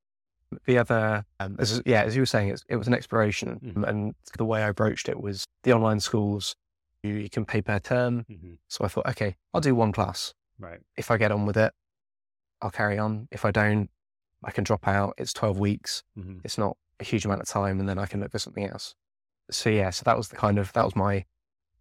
the 0.67 0.79
other, 0.79 1.25
um, 1.41 1.57
as, 1.59 1.83
yeah, 1.85 2.03
as 2.03 2.15
you 2.15 2.23
were 2.23 2.27
saying, 2.27 2.57
it 2.69 2.77
was 2.77 2.87
an 2.87 2.95
exploration, 2.95 3.61
mm-hmm. 3.65 3.85
and 3.85 4.15
the 4.37 4.45
way 4.45 4.63
I 4.63 4.73
broached 4.73 5.09
it 5.09 5.21
was 5.21 5.47
the 5.63 5.73
online 5.73 6.01
schools. 6.01 6.57
You, 7.03 7.15
you 7.15 7.31
can 7.31 7.45
pay 7.45 7.63
per 7.63 7.79
term, 7.79 8.25
mm-hmm. 8.31 8.55
so 8.69 8.85
I 8.85 8.89
thought, 8.89 9.07
okay, 9.07 9.37
I'll 9.53 9.61
do 9.61 9.75
one 9.75 9.93
class. 9.93 10.35
Right. 10.59 10.81
If 10.97 11.11
I 11.11 11.17
get 11.17 11.33
on 11.33 11.47
with 11.47 11.57
it, 11.57 11.73
I'll 12.61 12.71
carry 12.71 12.99
on. 12.99 13.29
If 13.33 13.45
I 13.45 13.51
don't, 13.51 13.91
I 14.45 14.53
can 14.53 14.63
drop 14.63 14.87
out. 14.87 15.15
It's 15.19 15.33
twelve 15.33 15.59
weeks. 15.59 16.05
Mm-hmm. 16.17 16.39
It's 16.45 16.59
not 16.59 16.77
a 17.01 17.05
huge 17.05 17.25
amount 17.25 17.41
of 17.41 17.49
time, 17.49 17.81
and 17.81 17.89
then 17.89 17.99
I 17.99 18.07
can 18.07 18.21
look 18.21 18.31
for 18.31 18.39
something 18.39 18.69
else. 18.69 18.95
So 19.53 19.71
yeah, 19.71 19.91
so 19.91 20.03
that 20.05 20.17
was 20.17 20.29
the 20.29 20.37
kind 20.37 20.59
of 20.59 20.73
that 20.73 20.85
was 20.85 20.97
my 20.97 21.25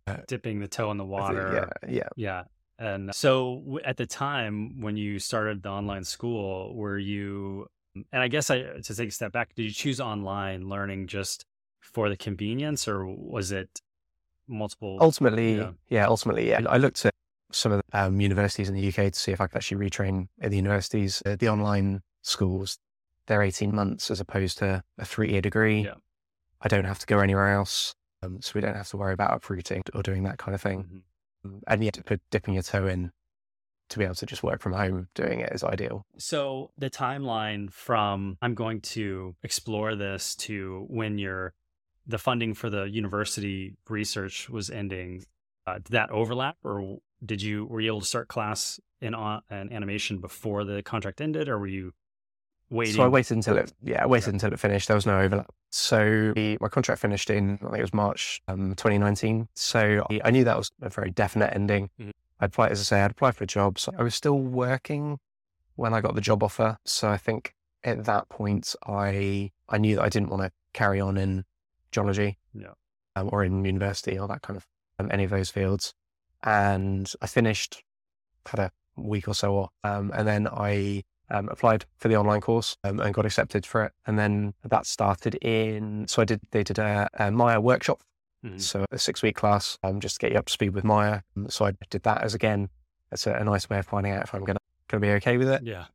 uh, 0.07 0.17
dipping 0.27 0.59
the 0.59 0.67
toe 0.67 0.91
in 0.91 0.97
the 0.97 1.05
water. 1.05 1.69
Yeah, 1.85 1.89
yeah, 1.89 2.09
yeah. 2.15 2.43
And 2.79 3.13
so 3.13 3.79
at 3.85 3.97
the 3.97 4.07
time 4.07 4.81
when 4.81 4.97
you 4.97 5.19
started 5.19 5.61
the 5.61 5.69
online 5.69 6.03
school, 6.03 6.75
were 6.75 6.97
you 6.97 7.67
and 7.95 8.21
I 8.21 8.27
guess 8.27 8.49
I 8.49 8.61
to 8.61 8.95
take 8.95 9.09
a 9.09 9.11
step 9.11 9.31
back, 9.31 9.53
did 9.55 9.63
you 9.63 9.71
choose 9.71 9.99
online 9.99 10.69
learning 10.69 11.07
just 11.07 11.45
for 11.79 12.09
the 12.09 12.17
convenience, 12.17 12.87
or 12.87 13.05
was 13.05 13.51
it 13.51 13.81
multiple? 14.47 14.97
Ultimately, 15.01 15.57
yeah, 15.57 15.71
yeah 15.89 16.07
ultimately, 16.07 16.49
yeah. 16.49 16.61
I 16.69 16.77
looked 16.77 17.05
at 17.05 17.13
some 17.51 17.71
of 17.71 17.81
the 17.91 17.99
um, 18.05 18.21
universities 18.21 18.69
in 18.69 18.75
the 18.75 18.87
UK 18.87 19.11
to 19.11 19.19
see 19.19 19.31
if 19.31 19.41
I 19.41 19.47
could 19.47 19.57
actually 19.57 19.89
retrain 19.89 20.27
at 20.41 20.51
the 20.51 20.57
universities. 20.57 21.21
Uh, 21.25 21.35
the 21.37 21.49
online 21.49 22.01
schools, 22.21 22.77
they're 23.27 23.41
18 23.41 23.75
months 23.75 24.09
as 24.09 24.19
opposed 24.19 24.57
to 24.59 24.83
a 24.97 25.05
three 25.05 25.31
year 25.31 25.41
degree. 25.41 25.81
Yeah. 25.81 25.95
I 26.62 26.68
don't 26.68 26.86
have 26.86 27.00
to 27.00 27.06
go 27.06 27.20
anywhere 27.20 27.50
else. 27.50 27.96
Um, 28.24 28.39
so 28.41 28.51
we 28.56 28.62
don't 28.62 28.75
have 28.75 28.89
to 28.89 28.98
worry 28.98 29.13
about 29.13 29.34
uprooting 29.34 29.84
or 29.96 30.03
doing 30.03 30.24
that 30.24 30.38
kind 30.38 30.53
of 30.53 30.62
thing. 30.62 31.03
Mm-hmm. 31.46 31.58
And 31.68 31.84
yet, 31.84 32.00
dipping 32.30 32.53
your 32.53 32.63
toe 32.63 32.86
in 32.88 33.12
to 33.89 34.00
be 34.00 34.06
able 34.06 34.15
to 34.15 34.25
just 34.25 34.44
work 34.44 34.62
from 34.62 34.74
home 34.74 35.08
doing 35.15 35.41
it 35.41 35.51
is 35.51 35.63
ideal. 35.63 36.06
So 36.18 36.72
the 36.77 36.89
timeline 36.89 37.72
from 37.72 38.38
I'm 38.41 38.56
going 38.56 38.82
to 38.82 39.36
explore 39.44 39.96
this 39.96 40.36
to 40.38 40.86
when 40.88 41.18
you're 41.18 41.53
the 42.08 42.18
funding 42.18 42.53
for 42.53 42.70
the 42.70 42.84
university 42.84 43.75
research 43.89 44.50
was 44.50 44.70
ending, 44.70 45.24
uh, 45.68 45.75
did 45.75 45.91
that 45.91 46.10
overlap 46.10 46.58
or 46.63 47.00
did 47.24 47.41
you 47.41 47.65
were 47.65 47.82
you 47.82 47.91
able 47.91 48.00
to 48.00 48.06
start 48.06 48.27
class 48.27 48.80
in 49.01 49.13
uh, 49.13 49.41
an 49.50 49.72
animation 49.72 50.20
before 50.20 50.63
the 50.63 50.82
contract 50.82 51.22
ended 51.22 51.50
or 51.50 51.60
were 51.60 51.68
you 51.68 51.91
waiting? 52.71 52.95
So 52.95 53.03
I 53.03 53.07
waited 53.07 53.35
until 53.35 53.57
it 53.57 53.73
yeah, 53.83 54.03
I 54.03 54.07
waited 54.07 54.29
okay. 54.29 54.35
until 54.35 54.53
it 54.53 54.59
finished. 54.59 54.87
There 54.87 54.95
was 54.95 55.05
no 55.05 55.19
overlap. 55.19 55.53
So 55.69 56.33
the, 56.35 56.57
my 56.59 56.67
contract 56.67 57.01
finished 57.01 57.29
in 57.29 57.59
I 57.61 57.65
think 57.65 57.77
it 57.77 57.81
was 57.81 57.93
March 57.93 58.41
um, 58.47 58.69
2019. 58.75 59.47
So 59.53 60.05
I 60.23 60.31
knew 60.31 60.43
that 60.43 60.57
was 60.57 60.71
a 60.81 60.89
very 60.89 61.11
definite 61.11 61.53
ending. 61.53 61.89
Mm-hmm. 61.99 62.11
I'd 62.39 62.45
apply, 62.47 62.69
as 62.69 62.79
I 62.79 62.83
say, 62.83 63.01
I'd 63.01 63.11
apply 63.11 63.31
for 63.31 63.43
a 63.43 63.47
job. 63.47 63.77
So 63.77 63.91
I 63.97 64.03
was 64.03 64.15
still 64.15 64.39
working 64.39 65.19
when 65.75 65.93
I 65.93 66.01
got 66.01 66.15
the 66.15 66.21
job 66.21 66.41
offer. 66.41 66.77
So 66.85 67.09
I 67.09 67.17
think 67.17 67.53
at 67.83 68.05
that 68.05 68.29
point, 68.29 68.75
I 68.87 69.51
I 69.69 69.77
knew 69.77 69.95
that 69.95 70.03
I 70.03 70.09
didn't 70.09 70.29
want 70.29 70.43
to 70.43 70.51
carry 70.73 70.99
on 70.99 71.17
in 71.17 71.43
geology, 71.91 72.37
Yeah. 72.53 72.73
um, 73.15 73.29
or 73.31 73.43
in 73.43 73.63
university 73.65 74.17
or 74.17 74.27
that 74.27 74.41
kind 74.41 74.57
of 74.57 74.65
um, 74.99 75.09
any 75.11 75.23
of 75.23 75.29
those 75.29 75.49
fields. 75.49 75.93
And 76.43 77.11
I 77.21 77.27
finished, 77.27 77.83
had 78.47 78.59
a 78.59 78.71
week 78.95 79.27
or 79.27 79.35
so 79.35 79.57
off, 79.57 79.71
um, 79.83 80.11
and 80.15 80.27
then 80.27 80.47
I 80.47 81.03
um, 81.31 81.50
applied 81.50 81.85
for 81.97 82.07
the 82.07 82.15
online 82.15 82.41
course 82.41 82.75
um, 82.83 83.00
and 83.00 83.13
got 83.13 83.25
accepted 83.25 83.65
for 83.65 83.83
it. 83.85 83.91
And 84.05 84.19
then 84.19 84.53
that 84.63 84.85
started 84.85 85.35
in. 85.35 86.07
So 86.07 86.21
I 86.21 86.25
did 86.25 86.41
they 86.51 86.63
did 86.63 86.77
a, 86.77 87.09
a 87.13 87.31
Maya 87.31 87.59
workshop, 87.59 88.01
Mhm. 88.45 88.59
so 88.61 88.85
a 88.91 88.97
six 88.97 89.21
week 89.21 89.35
class 89.35 89.77
um, 89.83 90.00
just 90.00 90.15
to 90.15 90.19
get 90.25 90.31
you 90.33 90.38
up 90.39 90.45
to 90.47 90.53
speed 90.53 90.73
with 90.75 90.83
Maya. 90.83 91.21
Um, 91.38 91.50
So 91.50 91.65
I 91.65 91.73
did 91.89 92.03
that 92.03 92.21
as 92.23 92.33
again, 92.35 92.69
it's 93.11 93.25
a, 93.27 93.33
a 93.33 93.43
nice 93.43 93.69
way 93.69 93.79
of 93.79 93.85
finding 93.85 94.11
out 94.13 94.23
if 94.23 94.33
I'm 94.35 94.43
gonna 94.43 94.59
gonna 94.88 95.01
be 95.01 95.11
okay 95.11 95.38
with 95.38 95.47
it 95.50 95.63
Yeah. 95.63 95.85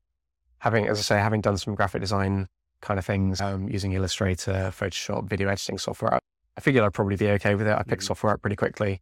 having, 0.59 0.87
as 0.89 0.99
I 0.99 1.03
say, 1.03 1.19
having 1.19 1.41
done 1.43 1.57
some 1.59 1.75
graphic 1.75 2.01
design 2.01 2.49
kind 2.81 2.99
of 2.99 3.05
things, 3.07 3.41
um, 3.41 3.69
using 3.69 3.93
Illustrator, 3.93 4.71
Photoshop, 4.75 5.29
video 5.29 5.49
editing 5.49 5.79
software, 5.79 6.15
I, 6.15 6.19
I 6.57 6.61
figured 6.61 6.85
I'd 6.85 6.95
probably 6.95 7.17
be 7.17 7.29
okay 7.31 7.55
with 7.55 7.67
it. 7.67 7.77
I 7.77 7.83
picked 7.83 8.03
Mhm. 8.03 8.07
software 8.07 8.33
up 8.35 8.41
pretty 8.43 8.57
quickly, 8.57 9.01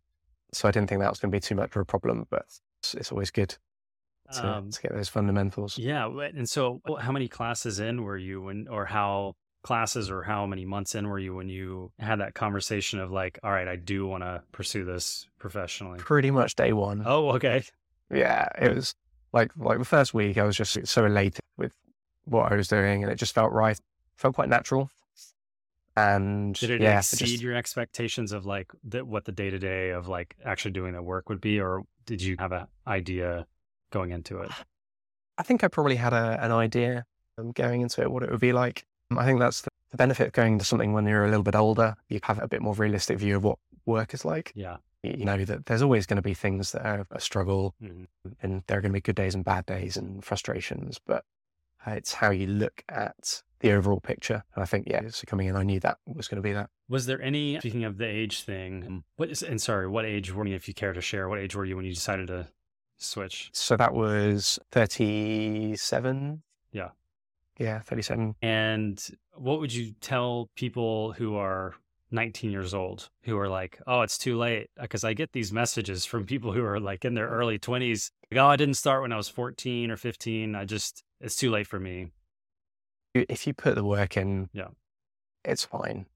so 0.53 0.67
I 0.69 0.71
didn't 0.73 0.89
think 0.89 1.01
that 1.01 1.11
was 1.11 1.21
going 1.21 1.31
to 1.31 1.37
be 1.37 1.41
too 1.41 1.55
much 1.55 1.71
of 1.77 1.83
a 1.83 1.85
problem. 1.85 2.27
But 2.31 2.47
it's, 2.83 2.95
it's 2.95 3.13
always 3.13 3.31
good 3.31 3.57
to, 4.35 4.47
Um, 4.47 4.71
to 4.71 4.83
get 4.83 4.93
those 4.93 5.09
fundamentals. 5.09 5.79
Yeah. 5.79 6.07
And 6.07 6.49
so, 6.49 6.81
how 7.01 7.13
many 7.13 7.29
classes 7.29 7.81
in 7.81 8.03
were 8.03 8.17
you 8.19 8.43
when, 8.43 8.69
or 8.69 8.85
how 8.87 9.35
classes 9.63 10.11
or 10.11 10.23
how 10.23 10.45
many 10.47 10.65
months 10.67 10.95
in 10.95 11.09
were 11.09 11.19
you 11.19 11.35
when 11.35 11.49
you 11.49 11.91
had 11.99 12.21
that 12.21 12.35
conversation 12.35 13.01
of 13.01 13.11
like, 13.11 13.39
all 13.43 13.51
right, 13.51 13.67
I 13.67 13.77
do 13.77 14.07
want 14.07 14.23
to 14.23 14.43
pursue 14.53 14.85
this 14.85 15.27
professionally? 15.39 15.99
Pretty 15.99 16.31
much 16.31 16.55
day 16.55 16.73
one. 16.73 17.03
Oh, 17.07 17.31
okay. 17.37 17.65
Yeah, 18.13 18.49
it 18.61 18.75
was 18.75 18.95
like 19.33 19.51
like 19.57 19.79
the 19.79 19.85
first 19.85 20.13
week. 20.15 20.37
I 20.39 20.45
was 20.45 20.57
just 20.57 20.87
so 20.87 21.07
elated 21.07 21.41
with 21.57 21.73
what 22.27 22.53
I 22.53 22.57
was 22.57 22.69
doing, 22.69 23.03
and 23.03 23.11
it 23.11 23.17
just 23.17 23.35
felt 23.35 23.53
right. 23.53 23.79
Felt 24.17 24.35
quite 24.35 24.49
natural. 24.51 24.91
And 25.97 26.55
Did 26.57 26.71
it 26.71 26.81
yeah, 26.81 26.99
exceed 26.99 27.27
just- 27.27 27.43
your 27.43 27.55
expectations 27.55 28.33
of 28.33 28.45
like 28.47 28.73
the, 28.83 29.05
what 29.05 29.25
the 29.25 29.33
day 29.33 29.51
to 29.51 29.59
day 29.59 29.91
of 29.91 30.09
like 30.09 30.35
actually 30.45 30.73
doing 30.73 30.93
the 30.93 31.03
work 31.03 31.29
would 31.29 31.41
be, 31.41 31.61
or 31.61 31.85
did 32.05 32.21
you 32.21 32.37
have 32.39 32.53
an 32.53 32.67
idea 32.87 33.47
going 33.95 34.11
into 34.11 34.39
it? 34.41 34.51
I 35.39 35.43
think 35.43 35.65
I 35.65 35.69
probably 35.69 35.97
had 35.97 36.13
a, 36.13 36.39
an 36.45 36.53
idea 36.53 37.07
going 37.55 37.81
into 37.81 38.03
it, 38.03 38.11
what 38.11 38.23
it 38.23 38.31
would 38.31 38.41
be 38.41 38.53
like. 38.53 38.85
I 39.17 39.25
think 39.25 39.39
that's 39.41 39.63
the, 39.63 39.69
the 39.91 39.97
benefit 39.97 40.27
of 40.29 40.33
going 40.33 40.59
to 40.59 40.65
something 40.65 40.93
when 40.93 41.07
you're 41.07 41.25
a 41.25 41.29
little 41.29 41.43
bit 41.43 41.55
older. 41.55 41.95
You 42.09 42.21
have 42.25 42.43
a 42.43 42.49
bit 42.49 42.61
more 42.63 42.75
realistic 42.75 43.19
view 43.19 43.37
of 43.37 43.45
what 43.45 43.59
work 43.87 44.13
is 44.15 44.25
like. 44.25 44.53
Yeah. 44.55 44.77
You 45.03 45.25
know 45.27 45.45
that 45.45 45.67
there's 45.67 45.83
always 45.83 46.07
going 46.07 46.17
to 46.17 46.23
be 46.23 46.35
things 46.35 46.73
that 46.73 46.85
are 46.87 47.07
a 47.11 47.21
struggle 47.21 47.75
Mhm. 47.83 48.07
and 48.43 48.63
there 48.67 48.79
are 48.79 48.81
going 48.81 48.93
to 48.93 48.97
be 48.97 49.01
good 49.03 49.17
days 49.17 49.35
and 49.35 49.45
bad 49.45 49.67
days 49.67 49.97
and 49.99 50.25
frustrations, 50.25 50.99
but 51.07 51.25
it's 51.87 52.15
how 52.15 52.31
you 52.31 52.47
look 52.47 52.83
at 52.89 53.43
the 53.61 53.73
overall 53.73 54.01
picture. 54.01 54.43
And 54.55 54.63
I 54.63 54.67
think, 54.67 54.87
yeah, 54.89 55.03
so 55.11 55.25
coming 55.27 55.47
in, 55.49 55.57
I 55.57 55.63
knew 55.63 55.79
that 55.81 55.99
was 56.07 56.27
going 56.29 56.37
to 56.43 56.43
be 56.49 56.55
that. 56.55 56.71
Was 56.89 57.05
there 57.05 57.21
any, 57.21 57.59
speaking 57.61 57.85
of 57.85 57.99
the 57.99 58.07
age 58.07 58.43
thing, 58.45 59.05
what 59.17 59.29
is, 59.31 59.43
and 59.43 59.61
sorry, 59.61 59.87
what 59.89 60.07
age 60.07 60.33
were 60.33 60.47
you, 60.47 60.55
if 60.55 60.69
you 60.69 60.75
care 60.75 60.95
to 60.95 61.03
share, 61.03 61.29
what 61.29 61.39
age 61.39 61.55
were 61.55 61.67
you 61.67 61.77
when 61.77 61.85
you 61.85 61.93
decided 61.93 62.29
to 62.29 62.49
switch? 62.97 63.51
So 63.53 63.77
that 63.77 63.95
was 63.95 64.59
37. 64.73 66.43
Yeah. 66.73 66.91
Yeah, 67.59 67.81
37. 67.81 68.35
And 68.43 69.05
what 69.35 69.61
would 69.61 69.73
you 69.73 69.93
tell 70.01 70.51
people 70.57 71.13
who 71.13 71.37
are 71.37 71.75
19 72.11 72.51
years 72.51 72.75
old 72.75 73.11
who 73.23 73.39
are 73.39 73.49
like, 73.49 73.81
oh, 73.87 74.03
it's 74.03 74.19
too 74.19 74.37
late? 74.37 74.71
Because 74.81 75.05
I 75.05 75.15
get 75.15 75.33
these 75.33 75.53
messages 75.53 76.05
from 76.05 76.25
people 76.27 76.53
who 76.53 76.65
are 76.65 76.81
like 76.81 77.05
in 77.05 77.15
their 77.15 77.29
early 77.29 77.59
20s. 77.59 78.11
Like, 78.31 78.41
oh, 78.41 78.47
I 78.47 78.57
didn't 78.57 78.75
start 78.75 79.03
when 79.03 79.13
I 79.13 79.17
was 79.17 79.29
14 79.29 79.91
or 79.91 79.97
15. 79.97 80.55
I 80.55 80.65
just, 80.65 81.05
it's 81.21 81.37
too 81.37 81.51
late 81.51 81.67
for 81.67 81.79
me. 81.81 82.11
if 83.15 83.47
you 83.47 83.55
put 83.55 83.77
the 83.77 83.85
work 83.85 84.17
in, 84.17 84.49
Yeah. 84.53 84.69
it's 85.45 85.65
fine. 85.65 86.07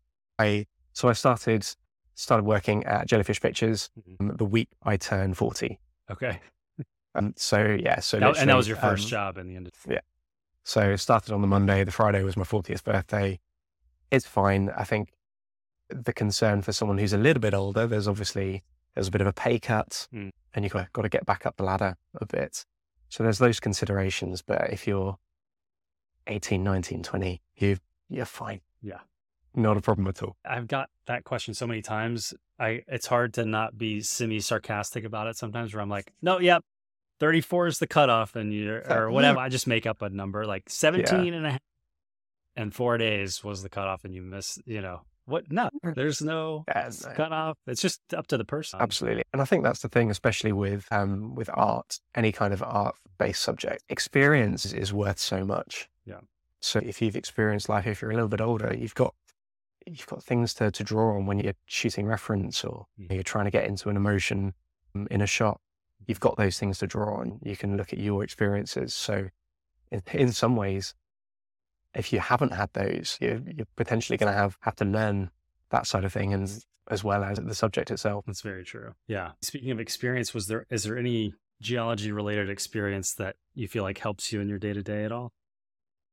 I 0.41 0.67
so 0.93 1.09
I 1.09 1.13
started 1.13 1.65
started 2.17 2.43
working 2.45 2.83
at 2.85 3.07
Jellyfish 3.07 3.41
Pictures 3.41 3.91
Mhm. 3.97 4.17
um, 4.21 4.37
the 4.37 4.45
week 4.45 4.69
I 4.83 4.97
turned 4.97 5.37
forty. 5.37 5.79
Okay. 6.11 6.41
Um, 7.15 7.35
so 7.37 7.77
yeah, 7.81 8.01
so 8.01 8.19
That- 8.21 8.37
and 8.39 8.51
that 8.51 8.57
was 8.57 8.69
your 8.69 8.77
first 8.77 9.05
um, 9.05 9.11
job 9.11 9.39
in 9.39 9.49
the 9.49 9.57
industry. 9.57 9.95
Yeah. 9.95 10.01
So 10.65 10.91
it 10.91 10.99
started 10.99 11.33
on 11.33 11.41
the 11.41 11.47
Monday. 11.47 11.83
The 11.85 11.93
Friday 11.93 12.23
was 12.23 12.37
my 12.37 12.45
fortieth 12.45 12.85
birthday. 12.85 13.41
It's 14.11 14.27
fine. 14.27 14.71
I 14.77 14.85
think 14.85 15.13
the 15.89 16.13
concern 16.13 16.61
for 16.63 16.73
someone 16.73 16.99
who's 16.99 17.13
a 17.15 17.19
little 17.19 17.41
bit 17.41 17.55
older, 17.55 17.87
there's 17.87 18.07
obviously 18.09 18.63
there's 18.95 19.09
a 19.09 19.11
bit 19.11 19.21
of 19.23 19.27
a 19.27 19.33
pay 19.33 19.59
cut, 19.59 20.07
Mm. 20.13 20.31
and 20.55 20.65
you've 20.65 20.73
got, 20.73 20.93
got 20.93 21.03
to 21.03 21.09
get 21.09 21.25
back 21.25 21.47
up 21.47 21.57
the 21.57 21.63
ladder 21.65 21.97
a 22.15 22.27
bit. 22.27 22.65
So 23.09 23.23
there's 23.23 23.39
those 23.39 23.61
considerations. 23.61 24.43
But 24.43 24.71
if 24.71 24.87
you're 24.87 25.17
18, 26.27 26.63
19, 26.63 27.03
20, 27.03 27.41
you 27.57 27.79
you're 28.11 28.25
fine. 28.25 28.61
Yeah. 28.83 29.01
Not 29.55 29.77
a 29.77 29.81
problem 29.81 30.07
at 30.09 30.23
all. 30.23 30.37
I've 30.45 30.67
got 30.69 30.91
that 31.07 31.25
question 31.25 31.55
so 31.55 31.67
many 31.67 31.81
times. 31.83 32.35
I 32.59 32.83
it's 32.89 33.07
hard 33.07 33.35
to 33.35 33.45
not 33.45 33.79
be 33.79 34.01
semi 34.03 34.41
sarcastic 34.41 35.05
about 35.05 35.27
it 35.27 35.37
sometimes 35.37 35.73
where 35.75 35.81
I'm 35.83 35.89
like, 35.89 36.13
no, 36.21 36.39
yep, 36.39 36.65
34 37.21 37.67
is 37.67 37.79
the 37.79 37.87
cutoff 37.87 38.37
and 38.37 38.53
you 38.53 38.81
or 38.89 39.11
whatever. 39.11 39.39
I 39.39 39.49
just 39.49 39.67
make 39.67 39.87
up 39.87 40.03
a 40.03 40.09
number 40.09 40.47
like 40.47 40.69
17 40.69 41.35
and 41.35 41.47
a 41.47 41.51
half 41.53 41.61
and 42.57 42.75
four 42.75 42.99
days 42.99 43.43
was 43.45 43.63
the 43.63 43.69
cutoff 43.69 44.05
and 44.05 44.15
you 44.15 44.23
miss, 44.23 44.59
you 44.67 44.81
know, 44.81 45.03
what? 45.27 45.51
No, 45.53 45.69
there's 45.95 46.23
no 46.23 46.65
Yeah, 46.69 46.91
cutoff. 47.15 47.59
It's 47.67 47.83
just 47.83 48.01
up 48.15 48.27
to 48.29 48.39
the 48.39 48.45
person. 48.47 48.81
Absolutely. 48.81 49.23
And 49.33 49.43
I 49.43 49.45
think 49.45 49.63
that's 49.63 49.81
the 49.81 49.89
thing, 49.89 50.11
especially 50.11 50.53
with 50.53 50.87
um, 50.91 51.35
with 51.35 51.51
art, 51.53 51.99
any 52.15 52.33
kind 52.33 52.55
of 52.55 52.63
art 52.63 52.97
based 53.19 53.43
subject. 53.43 53.85
Experience 53.91 54.73
is, 54.73 54.93
worth 54.93 55.19
so 55.19 55.45
much. 55.45 55.89
Yeah. 56.07 56.21
So 56.61 56.81
if 56.83 57.03
you've 57.03 57.15
experienced 57.17 57.69
life, 57.69 57.87
if 57.87 58.01
you're 58.01 58.11
a 58.11 58.15
little 58.15 58.29
bit 58.31 58.41
older, 58.41 58.75
you've 58.75 58.95
got 58.95 59.15
you've 59.87 60.07
got 60.07 60.23
things 60.25 60.55
to, 60.55 60.71
to 60.71 60.83
draw 60.83 61.17
on 61.17 61.27
when 61.27 61.39
you're 61.39 61.53
shooting 61.67 62.07
reference 62.07 62.65
or 62.65 62.87
Mm. 62.99 63.13
you're 63.13 63.23
trying 63.23 63.45
to 63.45 63.51
get 63.51 63.65
into 63.67 63.89
an 63.91 63.97
emotion 63.97 64.55
um, 64.95 65.07
in 65.11 65.21
a 65.21 65.27
shot. 65.27 65.61
You've 66.07 66.21
got 66.21 66.37
those 66.37 66.59
things 66.59 66.79
to 66.79 66.87
draw 66.87 67.21
on. 67.21 67.39
You 67.43 67.57
can 67.57 67.77
look 67.77 67.93
at 67.93 67.99
your 67.99 68.25
experiences. 68.25 68.95
So 68.95 69.29
in, 69.91 70.03
in 70.13 70.33
some 70.33 70.57
ways, 70.57 70.95
if 71.95 72.13
you 72.13 72.21
haven't 72.21 72.53
had 72.53 72.71
those, 72.73 73.19
you're, 73.21 73.41
you're 73.45 73.67
potentially 73.77 74.17
going 74.17 74.33
to 74.33 74.39
have 74.39 74.57
have 74.61 74.77
to 74.77 74.85
learn 74.85 75.31
that 75.71 75.87
side 75.87 76.05
of 76.05 76.13
thing 76.13 76.33
and 76.33 76.65
as 76.91 77.05
well 77.05 77.23
as 77.23 77.39
the 77.39 77.55
subject 77.55 77.91
itself. 77.91 78.25
That's 78.27 78.41
very 78.41 78.65
true. 78.65 78.95
Yeah. 79.07 79.33
Speaking 79.43 79.71
of 79.71 79.81
experience, 79.81 80.33
was 80.33 80.47
there 80.47 80.67
is 80.71 80.85
there 80.85 80.97
any 80.99 81.35
geology 81.61 82.13
related 82.13 82.49
experience 82.49 83.15
that 83.15 83.37
you 83.55 83.69
feel 83.69 83.83
like 83.83 83.99
helps 83.99 84.33
you 84.33 84.41
in 84.41 84.49
your 84.49 84.59
day 84.59 84.73
to 84.73 84.83
day 84.83 85.05
at 85.05 85.13
all? 85.13 85.33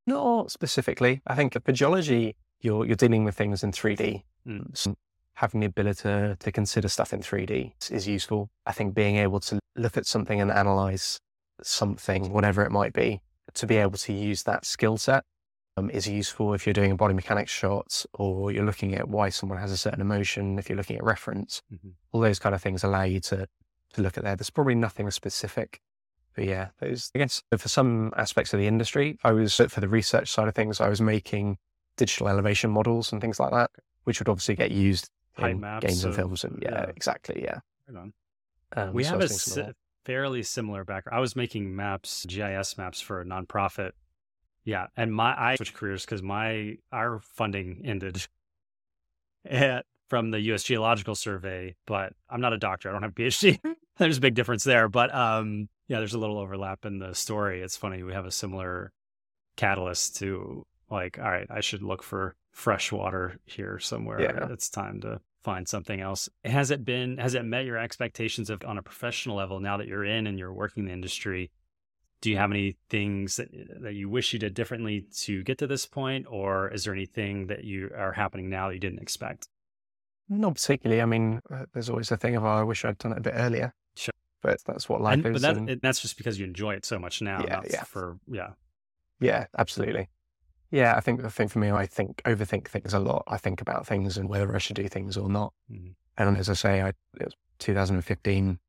Not 0.08 0.52
specifically. 0.52 1.22
I 1.26 1.36
think 1.36 1.54
for 1.54 1.72
geology, 1.72 2.36
you're 2.62 2.86
you're 2.86 2.96
dealing 2.96 3.24
with 3.24 3.36
things 3.36 3.64
in 3.64 3.72
3D. 3.72 4.24
Mm. 4.48 4.78
So 4.78 4.96
having 5.36 5.60
the 5.60 5.68
ability 5.68 6.02
to, 6.04 6.38
to 6.40 6.52
consider 6.52 6.88
stuff 6.88 7.14
in 7.14 7.20
3D 7.20 7.74
is, 7.92 8.08
useful. 8.08 8.50
I 8.66 8.72
think 8.72 8.94
being 8.94 9.18
able 9.18 9.40
to 9.42 9.60
look 9.76 9.98
at 9.98 10.06
something 10.06 10.40
and 10.40 10.50
analyze 10.50 11.20
something, 11.62 12.32
whatever 12.32 12.64
it 12.64 12.72
might 12.72 12.94
be, 12.94 13.22
to 13.54 13.68
be 13.68 13.78
able 13.78 13.98
to 13.98 14.14
use 14.14 14.44
that 14.44 14.66
skill 14.66 14.98
set 14.98 15.24
um, 15.78 15.90
is 15.90 16.08
useful 16.08 16.54
if 16.54 16.66
you're 16.66 16.74
doing 16.74 16.92
a 16.92 16.96
body 16.96 17.14
mechanics 17.14 17.52
shot 17.52 18.06
or 18.14 18.52
you're 18.52 18.66
looking 18.66 18.96
at 18.96 19.10
why 19.10 19.30
someone 19.30 19.60
has 19.60 19.72
a 19.72 19.78
certain 19.78 20.02
emotion, 20.02 20.58
if 20.58 20.70
you're 20.70 20.78
looking 20.78 20.96
at 20.96 21.04
reference. 21.04 21.62
Mhm. 21.74 21.92
All 22.14 22.22
those 22.22 22.40
kind 22.40 22.56
of 22.56 22.62
things 22.62 22.84
allow 22.84 23.04
you 23.04 23.20
to, 23.22 23.46
to 23.94 24.02
look 24.02 24.18
at 24.18 24.24
there. 24.24 24.38
There's 24.38 24.50
probably 24.50 24.76
nothing 24.76 25.12
specific. 25.12 25.82
But 26.34 26.46
yeah, 26.46 26.70
those, 26.80 27.12
I 27.14 27.20
guess 27.20 27.42
for 27.58 27.68
some 27.70 28.14
aspects 28.16 28.54
of 28.54 28.60
the 28.60 28.68
industry, 28.68 29.18
I 29.24 29.34
was, 29.34 29.56
for 29.56 29.82
the 29.82 29.90
research 29.90 30.32
side 30.32 30.48
of 30.48 30.56
things, 30.56 30.80
I 30.80 30.88
was 30.88 31.02
making 31.02 31.58
digital 31.98 32.30
elevation 32.30 32.72
models 32.72 33.12
and 33.12 33.22
things 33.22 33.40
like 33.40 33.52
that, 33.52 33.72
which 34.04 34.20
would 34.20 34.30
obviously 34.30 34.56
get 34.56 34.72
used 34.72 35.10
in 35.40 35.60
maps 35.60 35.86
games 35.86 36.04
and 36.04 36.12
of- 36.12 36.16
films. 36.16 36.44
And 36.44 36.60
yeah, 36.62 36.72
yeah. 36.72 36.86
exactly. 36.96 37.44
Yeah. 37.44 37.60
Right. 37.88 38.12
Um, 38.76 38.94
we 38.94 39.04
so 39.04 39.12
have 39.12 39.22
a 39.22 39.28
doing 39.28 39.38
some 39.38 39.64
of 39.64 39.68
si- 39.70 39.74
fairly 40.06 40.44
similar 40.44 40.84
background. 40.84 41.18
I 41.18 41.20
was 41.20 41.36
making 41.36 41.76
maps, 41.76 42.26
GIS 42.28 42.78
maps 42.78 43.02
for 43.02 43.22
a 43.22 43.26
nonprofit. 43.26 43.92
Yeah, 44.64 44.88
and 44.98 45.14
my 45.14 45.36
I 45.38 45.56
switched 45.56 45.76
careers 45.76 46.06
because 46.06 46.24
my 46.24 46.78
our 46.92 47.20
funding 47.20 47.82
ended 47.86 48.26
at, 49.46 49.86
from 50.10 50.32
the 50.32 50.40
U.S. 50.42 50.64
Geological 50.64 51.14
Survey. 51.16 51.76
But 51.86 52.14
I'm 52.30 52.42
not 52.42 52.54
a 52.54 52.58
doctor; 52.58 52.90
I 52.90 52.94
don't 52.94 53.04
have 53.04 53.12
a 53.12 53.14
PhD. 53.14 53.60
there's 53.98 54.18
a 54.18 54.22
big 54.22 54.36
difference 54.36 54.64
there, 54.64 54.90
but 54.90 55.14
um, 55.14 55.70
yeah, 55.88 56.00
there's 56.00 56.14
a 56.14 56.20
little 56.20 56.38
overlap 56.38 56.86
in 56.86 57.00
the 57.00 57.14
story. 57.14 57.62
It's 57.62 57.78
funny 57.78 58.04
we 58.04 58.14
have 58.14 58.26
a 58.26 58.32
similar 58.32 58.92
catalyst 59.56 60.18
to 60.18 60.66
like, 60.90 61.18
all 61.18 61.30
right, 61.32 61.48
I 61.50 61.62
should 61.62 61.82
look 61.82 62.04
for 62.04 62.36
fresh 62.56 62.90
water 62.92 63.38
here 63.44 63.78
somewhere. 63.80 64.22
Yeah. 64.22 64.48
It's 64.50 64.70
time 64.70 65.02
to 65.02 65.20
find 65.44 65.68
something 65.68 66.00
else. 66.00 66.30
Has 66.46 66.72
it 66.72 66.86
been 66.86 67.18
has 67.18 67.36
it 67.36 67.44
met 67.44 67.66
your 67.66 67.78
expectations 67.78 68.50
of 68.50 68.64
on 68.66 68.78
a 68.78 68.82
professional 68.82 69.36
level 69.36 69.60
now 69.60 69.76
that 69.78 69.88
you're 69.88 70.06
in 70.06 70.26
and 70.26 70.40
you're 70.40 70.54
working 70.54 70.84
in 70.84 70.88
the 70.88 70.94
industry? 70.94 71.52
Do 72.22 72.32
you 72.32 72.38
have 72.38 72.52
any 72.52 72.78
things 72.90 73.36
that 73.36 73.50
that 73.82 73.94
you 73.94 74.10
wish 74.10 74.32
you 74.32 74.40
did 74.40 74.54
differently 74.54 75.06
to 75.24 75.44
get 75.44 75.58
to 75.60 75.68
this 75.68 75.86
point, 75.86 76.26
or 76.30 76.70
is 76.72 76.86
there 76.86 76.94
anything 76.94 77.48
that 77.48 77.66
you 77.66 77.92
are 77.96 78.14
happening 78.14 78.50
now 78.50 78.70
that 78.70 78.74
you 78.74 78.80
didn't 78.80 79.00
expect? 79.02 79.50
Not 80.30 80.56
particularly. 80.56 81.02
I 81.02 81.06
mean, 81.06 81.42
uh, 81.54 81.66
there's 81.74 81.90
always 81.90 82.10
a 82.12 82.18
thing 82.18 82.36
of, 82.38 82.44
oh, 82.46 82.48
I 82.48 82.64
wish 82.64 82.84
I'd 82.86 82.98
done 82.98 83.12
it 83.12 83.20
a 83.20 83.22
bit 83.22 83.34
earlier. 83.36 83.76
Sure. 83.96 84.14
But 84.42 84.58
that's 84.66 84.90
what 84.90 85.02
life 85.02 85.24
And, 85.24 85.36
is. 85.36 85.42
but 85.42 85.42
that, 85.56 85.58
and- 85.70 85.82
that's 85.82 86.00
just 86.00 86.18
because 86.18 86.40
you 86.40 86.46
enjoy 86.46 86.74
it 86.74 86.86
so 86.86 86.98
much 86.98 87.22
now. 87.22 87.44
Yeah, 87.46 87.62
yeah. 87.70 87.84
For 87.84 88.18
yeah, 88.28 88.52
yeah, 89.20 89.46
absolutely. 89.58 90.08
Yeah, 90.72 90.96
I 90.96 91.00
think 91.00 91.22
the 91.22 91.30
thing 91.30 91.48
for 91.48 91.60
me, 91.60 91.72
I 91.72 91.86
think 91.86 92.22
overthink 92.26 92.68
things 92.68 92.94
a 92.94 93.00
lot. 93.00 93.24
I 93.28 93.38
think 93.38 93.62
about 93.62 93.86
things 93.88 94.18
and 94.18 94.28
whether 94.30 94.54
I 94.56 94.58
should 94.60 94.76
do 94.76 94.88
things 94.88 95.16
or 95.18 95.30
not. 95.30 95.54
Mhm. 95.72 95.96
And 96.18 96.38
as 96.38 96.50
I 96.50 96.54
say, 96.54 96.82
I, 96.82 96.90
it 96.90 96.96
was 97.26 97.34
2015 97.60 98.60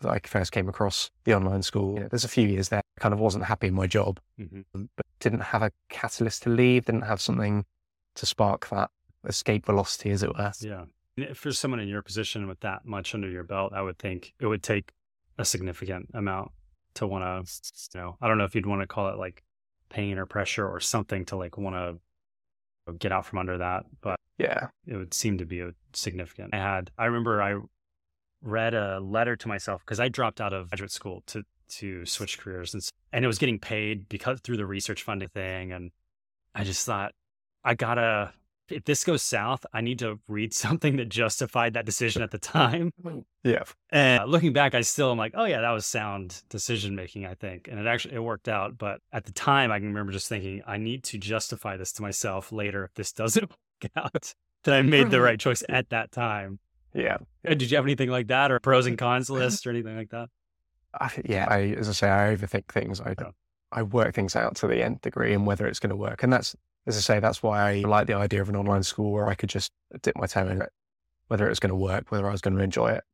that 0.00 0.10
I 0.10 0.18
first 0.26 0.52
came 0.52 0.68
across 0.68 1.10
the 1.24 1.34
online 1.34 1.62
school. 1.62 1.94
You 1.94 2.00
know, 2.00 2.08
there's 2.08 2.24
a 2.24 2.28
few 2.28 2.48
years 2.48 2.68
there, 2.68 2.80
I 2.98 3.00
kind 3.00 3.14
of 3.14 3.20
wasn't 3.20 3.44
happy 3.44 3.68
in 3.68 3.74
my 3.74 3.86
job, 3.86 4.20
Mhm. 4.38 4.64
but 4.74 5.06
didn't 5.20 5.40
have 5.40 5.62
a 5.62 5.70
catalyst 5.88 6.42
to 6.42 6.50
leave, 6.50 6.86
didn't 6.86 7.02
have 7.02 7.20
something 7.20 7.64
to 8.16 8.26
spark 8.26 8.68
that 8.70 8.90
escape 9.24 9.66
velocity, 9.66 10.10
as 10.10 10.22
it 10.22 10.34
were. 10.36 10.52
Yeah. 10.60 10.86
If 11.16 11.38
for 11.38 11.52
someone 11.52 11.78
in 11.80 11.88
your 11.88 12.02
position 12.02 12.48
with 12.48 12.60
that 12.60 12.84
much 12.84 13.14
under 13.14 13.28
your 13.28 13.44
belt, 13.44 13.72
I 13.72 13.82
would 13.82 13.98
think 13.98 14.34
it 14.40 14.46
would 14.46 14.62
take 14.64 14.92
a 15.38 15.44
significant 15.44 16.10
amount 16.12 16.50
to 16.94 17.06
want 17.06 17.22
to, 17.46 17.52
you 17.94 18.00
know, 18.00 18.16
I 18.20 18.26
don't 18.28 18.38
know 18.38 18.44
if 18.44 18.54
you'd 18.54 18.66
want 18.66 18.80
to 18.82 18.86
call 18.86 19.08
it 19.10 19.16
like 19.18 19.42
pain 19.94 20.18
or 20.18 20.26
pressure 20.26 20.66
or 20.68 20.80
something 20.80 21.24
to 21.26 21.36
like 21.36 21.56
want 21.56 21.76
to 22.86 22.92
get 22.98 23.12
out 23.12 23.24
from 23.26 23.38
under 23.38 23.58
that, 23.58 23.84
but 24.00 24.18
Yeah. 24.38 24.68
it 24.86 24.96
would 24.96 25.14
seem 25.14 25.38
to 25.38 25.46
be 25.46 25.60
a 25.60 25.70
significant. 25.92 26.52
I 26.52 26.58
had, 26.58 26.90
I 26.98 27.06
remember 27.06 27.40
I 27.40 27.60
read 28.42 28.74
a 28.74 29.00
letter 29.00 29.36
to 29.36 29.48
myself 29.48 29.82
because 29.84 30.00
I 30.00 30.08
dropped 30.08 30.40
out 30.40 30.52
of 30.52 30.70
graduate 30.70 30.90
school 30.92 31.22
to 31.28 31.44
to 31.66 32.04
switch 32.04 32.38
careers 32.38 32.74
and 32.74 32.82
and 33.12 33.24
it 33.24 33.28
was 33.28 33.38
getting 33.38 33.58
paid 33.58 34.06
because 34.08 34.38
through 34.40 34.58
the 34.58 34.66
research 34.66 35.02
funding 35.02 35.30
thing 35.30 35.72
and 35.72 35.90
I 36.54 36.62
just 36.64 36.84
thought 36.84 37.12
I 37.64 37.74
gotta 37.74 38.32
if 38.70 38.84
this 38.84 39.04
goes 39.04 39.22
south 39.22 39.64
I 39.72 39.80
need 39.80 39.98
to 40.00 40.18
read 40.28 40.52
something 40.64 40.96
that 40.96 41.08
justified 41.08 41.74
that 41.74 41.84
decision 41.86 42.22
at 42.22 42.30
the 42.30 42.38
time 42.38 42.92
Yeah. 43.42 43.64
and 43.90 44.22
uh, 44.22 44.24
looking 44.26 44.52
back 44.52 44.74
I 44.74 44.80
still 44.80 45.10
am 45.10 45.18
like 45.18 45.32
oh 45.36 45.44
yeah 45.44 45.60
that 45.60 45.70
was 45.70 45.86
sound 45.86 46.42
decision 46.48 46.94
making 46.94 47.26
I 47.26 47.34
think 47.34 47.68
and 47.70 47.78
it 47.78 47.86
actually 47.86 48.14
it 48.14 48.20
worked 48.22 48.48
out 48.48 48.78
but 48.78 49.00
at 49.12 49.24
the 49.24 49.32
time 49.32 49.70
I 49.70 49.78
can 49.78 49.88
remember 49.88 50.12
just 50.12 50.28
thinking 50.28 50.62
I 50.66 50.76
need 50.78 51.04
to 51.04 51.18
justify 51.18 51.76
this 51.76 51.92
to 51.94 52.02
myself 52.02 52.52
later 52.52 52.84
if 52.84 52.94
this 52.94 53.12
doesn't 53.22 53.50
work 53.50 53.90
out 53.96 54.34
that 54.64 54.74
I 54.74 54.82
made 54.82 55.10
the 55.10 55.20
right 55.20 55.38
choice 55.38 55.62
at 55.68 55.90
that 55.90 56.10
time 56.12 56.58
Yeah. 56.94 57.18
uh, 57.46 57.54
Did 57.54 57.70
you 57.70 57.76
have 57.76 57.84
anything 57.84 58.08
like 58.10 58.28
that 58.28 58.50
or 58.50 58.60
pros 58.60 58.86
and 58.86 58.96
cons 58.96 59.28
list 59.28 59.66
or 59.66 59.70
anything 59.70 59.96
like 59.96 60.10
that? 60.10 60.28
I, 60.98 61.10
yeah. 61.24 61.46
I, 61.50 61.60
as 61.76 61.88
I 61.88 61.92
say, 61.92 62.08
I 62.08 62.36
overthink 62.36 62.68
things. 62.68 63.00
I, 63.00 63.16
Yeah. 63.20 63.30
I 63.72 63.82
work 63.82 64.14
things 64.14 64.36
out 64.36 64.54
to 64.56 64.68
the 64.68 64.80
nth 64.80 65.00
degree 65.02 65.34
and 65.34 65.44
whether 65.44 65.66
it's 65.66 65.80
going 65.80 65.90
to 65.90 65.96
work. 65.96 66.22
And 66.22 66.32
that's, 66.32 66.54
as 66.86 66.96
I 66.96 67.00
say, 67.00 67.20
that's 67.20 67.42
why 67.42 67.70
I 67.70 67.74
like 67.80 68.06
the 68.06 68.14
idea 68.14 68.42
of 68.42 68.48
an 68.48 68.56
online 68.56 68.82
school 68.82 69.12
where 69.12 69.28
I 69.28 69.34
could 69.34 69.48
just 69.48 69.72
dip 70.02 70.16
my 70.16 70.26
toe 70.26 70.46
in 70.46 70.62
it, 70.62 70.70
whether 71.28 71.46
it 71.46 71.50
was 71.50 71.60
going 71.60 71.70
to 71.70 71.76
work, 71.76 72.10
whether 72.10 72.28
I 72.28 72.32
was 72.32 72.40
going 72.40 72.56
to 72.56 72.62
enjoy 72.62 72.88
it. 72.92 73.04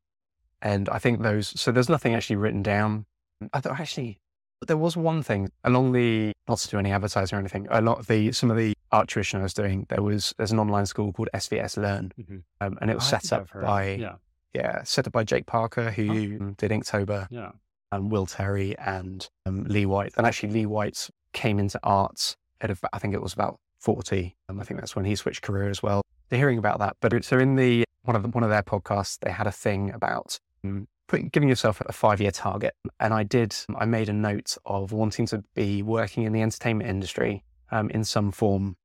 And 0.62 0.88
I 0.88 0.98
think 0.98 1.22
those, 1.22 1.58
so 1.58 1.72
there's 1.72 1.88
nothing 1.88 2.14
actually 2.14 2.36
written 2.36 2.62
down. 2.62 3.06
I 3.52 3.60
thought 3.60 3.78
actually, 3.80 4.18
there 4.66 4.76
was 4.76 4.96
one 4.96 5.22
thing 5.22 5.50
along 5.64 5.92
the, 5.92 6.32
not 6.48 6.58
to 6.58 6.68
do 6.68 6.78
any 6.78 6.90
advertising 6.90 7.36
or 7.36 7.38
anything, 7.38 7.66
a 7.70 7.80
lot 7.80 7.98
of 7.98 8.06
the, 8.08 8.32
some 8.32 8.50
of 8.50 8.56
the 8.56 8.74
art 8.92 9.08
tuition 9.08 9.40
I 9.40 9.44
was 9.44 9.54
doing, 9.54 9.86
there 9.88 10.02
was, 10.02 10.34
there's 10.36 10.52
an 10.52 10.58
online 10.58 10.86
school 10.86 11.12
called 11.12 11.30
SVS 11.32 11.76
Learn. 11.76 12.12
Mhm. 12.20 12.42
Um, 12.60 12.78
and 12.80 12.90
it 12.90 12.94
was 12.94 13.06
set 13.06 13.32
up 13.32 13.48
by, 13.54 13.94
yeah, 13.94 14.16
yeah, 14.52 14.82
set 14.82 15.06
up 15.06 15.12
by 15.12 15.24
Jake 15.24 15.46
Parker, 15.46 15.90
who 15.90 16.52
did 16.58 16.72
Inktober 16.72 17.28
yeah, 17.30 17.52
and 17.92 18.10
Will 18.10 18.26
Terry 18.26 18.76
and 18.78 19.28
um, 19.46 19.64
Lee 19.64 19.86
White. 19.86 20.12
And 20.16 20.26
actually, 20.26 20.52
Lee 20.52 20.66
White 20.66 21.08
came 21.32 21.58
into 21.58 21.78
arts 21.84 22.36
at, 22.60 22.70
I 22.92 22.98
think 22.98 23.14
it 23.14 23.22
was 23.22 23.32
about 23.32 23.58
40. 23.80 24.36
Um, 24.48 24.60
I 24.60 24.64
think 24.64 24.80
that's 24.80 24.94
when 24.96 25.04
he 25.04 25.14
switched 25.16 25.42
career 25.42 25.68
as 25.68 25.82
well. 25.82 26.02
So 26.30 26.36
hearing 26.36 26.58
about 26.58 26.78
that. 26.80 26.96
But 27.00 27.24
so 27.24 27.38
in 27.38 27.56
the 27.56 27.84
one 28.02 28.16
of 28.16 28.22
the, 28.22 28.28
one 28.28 28.44
of 28.44 28.50
their 28.50 28.62
podcasts, 28.62 29.18
they 29.20 29.30
had 29.30 29.46
a 29.46 29.52
thing 29.52 29.90
about 29.92 30.38
um, 30.64 30.88
putting, 31.06 31.28
giving 31.28 31.48
yourself 31.48 31.80
a 31.86 31.92
five 31.92 32.20
year 32.20 32.30
target. 32.30 32.74
And 32.98 33.12
I 33.12 33.22
did, 33.24 33.54
I 33.76 33.84
made 33.84 34.08
a 34.08 34.12
note 34.12 34.56
of 34.64 34.92
wanting 34.92 35.26
to 35.26 35.42
be 35.54 35.82
working 35.82 36.22
in 36.24 36.32
the 36.32 36.42
entertainment 36.42 36.88
industry 36.88 37.44
um, 37.70 37.90
in 37.90 38.04
some 38.04 38.32
form 38.32 38.76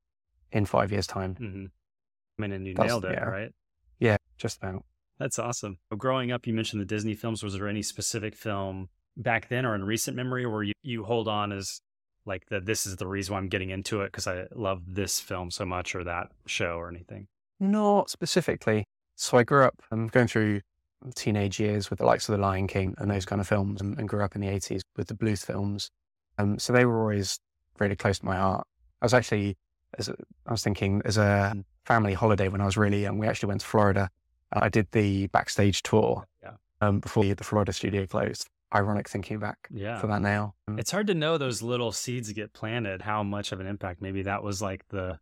in 0.51 0.65
five 0.65 0.91
years' 0.91 1.08
time. 1.08 1.36
hmm 1.36 1.65
I 2.38 2.41
mean, 2.41 2.51
and 2.51 2.67
you 2.67 2.74
That's- 2.74 2.89
nailed 2.89 3.05
it, 3.05 3.13
yeah. 3.13 3.24
right? 3.25 3.51
Yeah, 4.00 4.17
just 4.38 4.58
about. 4.58 4.84
That's 5.20 5.39
awesome. 5.39 5.77
Growing 5.98 6.34
up, 6.34 6.46
you 6.46 6.53
mentioned 6.53 6.82
the 6.82 6.86
Disney 6.86 7.13
films. 7.15 7.41
Was 7.41 7.53
there 7.53 7.70
any 7.70 7.82
specific 7.82 8.36
film 8.36 8.89
back 9.15 9.48
then 9.48 9.65
or 9.65 9.74
in 9.74 9.86
recent 9.86 10.18
memory 10.18 10.46
where 10.46 10.61
you, 10.64 10.74
you 10.83 11.05
hold 11.05 11.29
on 11.29 11.53
as 11.53 11.79
like 12.25 12.46
that? 12.50 12.66
This 12.66 12.85
is 12.85 12.96
the 12.98 13.07
reason 13.07 13.33
why 13.33 13.40
I'm 13.40 13.48
getting 13.50 13.70
into 13.70 14.01
it 14.01 14.07
because 14.11 14.27
I 14.27 14.48
love 14.53 14.81
this 14.88 15.20
film 15.20 15.51
so 15.51 15.66
much 15.66 15.96
or 15.96 16.03
that 16.03 16.31
show 16.46 16.77
or 16.77 16.90
anything. 16.90 17.27
Not 17.59 18.09
specifically. 18.09 18.85
So 19.16 19.38
I 19.38 19.44
grew 19.44 19.64
up 19.64 19.81
um, 19.92 20.07
going 20.07 20.27
through 20.27 20.61
teenage 21.16 21.59
years 21.59 21.90
with 21.90 22.00
the 22.00 22.05
likes 22.05 22.27
of 22.27 22.33
The 22.35 22.42
Lion 22.42 22.68
King 22.68 22.96
and 22.98 23.09
those 23.09 23.25
kind 23.25 23.40
of 23.40 23.48
films, 23.48 23.79
and, 23.81 23.98
and 23.98 24.09
grew 24.09 24.24
up 24.24 24.35
in 24.35 24.42
the 24.42 24.48
80s 24.48 24.81
with 24.98 25.07
the 25.07 25.14
Bluth 25.14 25.46
films. 25.46 25.90
Um, 26.38 26.59
so 26.59 26.74
they 26.74 26.85
were 26.85 27.00
always 27.00 27.40
really 27.79 27.96
close 27.96 28.20
to 28.20 28.25
my 28.25 28.35
heart. 28.35 28.66
I 29.01 29.05
was 29.05 29.14
actually, 29.14 29.55
as 29.98 30.09
a, 30.09 30.16
I 30.48 30.51
was 30.51 30.64
thinking, 30.64 31.01
as 31.05 31.18
a 31.18 31.55
family 31.85 32.14
holiday 32.14 32.48
when 32.50 32.59
I 32.61 32.66
was 32.66 32.75
really 32.77 33.03
young, 33.03 33.18
we 33.20 33.27
actually 33.27 33.48
went 33.48 33.61
to 33.61 33.68
Florida. 33.68 34.09
I 34.51 34.70
did 34.70 34.88
the 34.92 35.27
backstage 35.27 35.83
tour 35.83 36.25
Yeah. 36.44 36.51
um, 36.81 37.00
before 37.00 37.24
the, 37.24 37.33
the 37.33 37.44
Florida 37.44 37.72
studio 37.74 38.05
closed. 38.05 38.48
Ironic 38.73 39.07
thinking 39.09 39.39
back 39.39 39.67
Yeah. 39.71 39.99
for 39.99 40.07
that 40.07 40.21
now. 40.21 40.55
Um, 40.67 40.79
It's 40.79 40.91
hard 40.91 41.07
to 41.07 41.13
know 41.13 41.37
those 41.37 41.61
little 41.61 41.91
seeds 41.91 42.31
get 42.33 42.53
planted, 42.53 43.03
how 43.03 43.23
much 43.23 43.51
of 43.51 43.59
an 43.59 43.67
impact. 43.67 44.01
Maybe 44.01 44.23
that 44.23 44.43
was 44.43 44.61
like 44.61 44.87
the 44.89 45.19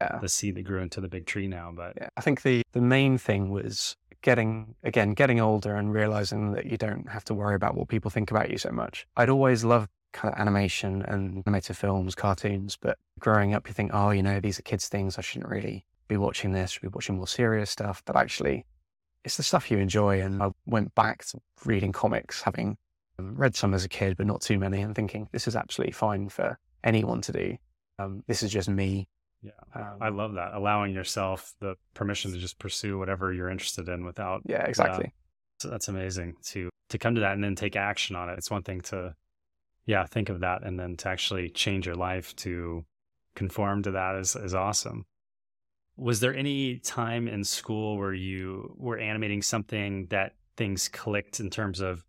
Yeah. 0.00 0.18
the 0.20 0.28
seed 0.28 0.56
that 0.56 0.62
grew 0.62 0.80
into 0.80 1.00
the 1.00 1.08
big 1.08 1.26
tree 1.26 1.46
now. 1.48 1.72
But 1.74 1.94
Yeah, 1.96 2.08
I 2.16 2.20
think 2.20 2.42
the 2.42 2.62
the 2.72 2.80
main 2.80 3.18
thing 3.18 3.50
was 3.50 3.96
getting 4.20 4.74
again 4.82 5.14
getting 5.14 5.40
older 5.40 5.74
and 5.76 5.92
realizing 5.92 6.52
that 6.52 6.66
you 6.66 6.76
don't 6.76 7.08
have 7.08 7.24
to 7.24 7.34
worry 7.34 7.54
about 7.54 7.74
what 7.76 7.88
people 7.88 8.10
think 8.10 8.30
about 8.30 8.50
you 8.50 8.58
so 8.58 8.70
much. 8.70 9.06
I'd 9.16 9.28
always 9.30 9.64
loved 9.64 9.90
kind 10.12 10.32
of 10.34 10.38
animation 10.40 11.02
and 11.02 11.42
animated 11.46 11.76
films, 11.76 12.14
cartoons, 12.14 12.76
but 12.76 12.98
growing 13.18 13.54
up 13.54 13.66
you 13.66 13.72
think, 13.74 13.90
oh, 13.94 14.10
you 14.10 14.22
know, 14.22 14.40
these 14.40 14.58
are 14.58 14.62
kids' 14.62 14.88
things. 14.88 15.16
I 15.18 15.22
shouldn't 15.22 15.50
really 15.50 15.86
be 16.08 16.16
watching 16.18 16.52
this. 16.52 16.72
Should 16.72 16.82
be 16.82 16.88
watching 16.88 17.16
more 17.16 17.26
serious 17.26 17.70
stuff. 17.70 18.02
But 18.04 18.16
actually, 18.16 18.66
it's 19.24 19.36
the 19.36 19.42
stuff 19.42 19.70
you 19.70 19.78
enjoy. 19.78 20.20
And 20.20 20.42
I 20.42 20.50
went 20.66 20.94
back 20.94 21.24
to 21.26 21.40
reading 21.64 21.92
comics, 21.92 22.42
having 22.42 22.76
read 23.18 23.54
some 23.54 23.74
as 23.74 23.84
a 23.84 23.88
kid, 23.88 24.16
but 24.16 24.26
not 24.26 24.40
too 24.40 24.58
many, 24.58 24.80
and 24.80 24.94
thinking 24.94 25.28
this 25.32 25.46
is 25.46 25.56
absolutely 25.56 25.92
fine 25.92 26.28
for 26.28 26.58
anyone 26.84 27.20
to 27.22 27.32
do. 27.32 27.56
Um, 27.98 28.24
this 28.26 28.42
is 28.42 28.50
just 28.50 28.68
me. 28.68 29.08
yeah, 29.42 29.52
Um, 29.74 29.98
I 30.00 30.08
love 30.08 30.34
that. 30.34 30.54
Allowing 30.54 30.92
yourself 30.92 31.52
the 31.60 31.76
permission 31.94 32.32
to 32.32 32.38
just 32.38 32.58
pursue 32.58 32.98
whatever 32.98 33.32
you're 33.32 33.50
interested 33.50 33.88
in 33.88 34.04
without 34.04 34.42
yeah, 34.44 34.64
exactly. 34.64 35.12
So 35.60 35.68
that's 35.68 35.88
amazing 35.88 36.34
to 36.46 36.70
to 36.88 36.98
come 36.98 37.14
to 37.14 37.20
that 37.20 37.34
and 37.34 37.44
then 37.44 37.54
take 37.54 37.76
action 37.76 38.16
on 38.16 38.28
it. 38.28 38.38
It's 38.38 38.50
one 38.50 38.62
thing 38.62 38.80
to 38.82 39.14
yeah, 39.86 40.04
think 40.06 40.28
of 40.28 40.40
that 40.40 40.62
and 40.64 40.78
then 40.78 40.96
to 40.98 41.08
actually 41.08 41.48
change 41.50 41.86
your 41.86 41.94
life 41.96 42.34
to 42.36 42.84
conform 43.34 43.82
to 43.84 43.92
that 43.92 44.16
is 44.16 44.34
is 44.36 44.54
awesome. 44.54 45.04
Was 45.96 46.20
there 46.20 46.34
any 46.34 46.78
time 46.78 47.28
in 47.28 47.44
school 47.44 47.96
where 47.98 48.14
you 48.14 48.74
were 48.78 48.98
animating 48.98 49.42
something 49.42 50.06
that 50.06 50.34
things 50.56 50.88
clicked 50.88 51.40
in 51.40 51.50
terms 51.50 51.80
of 51.80 52.04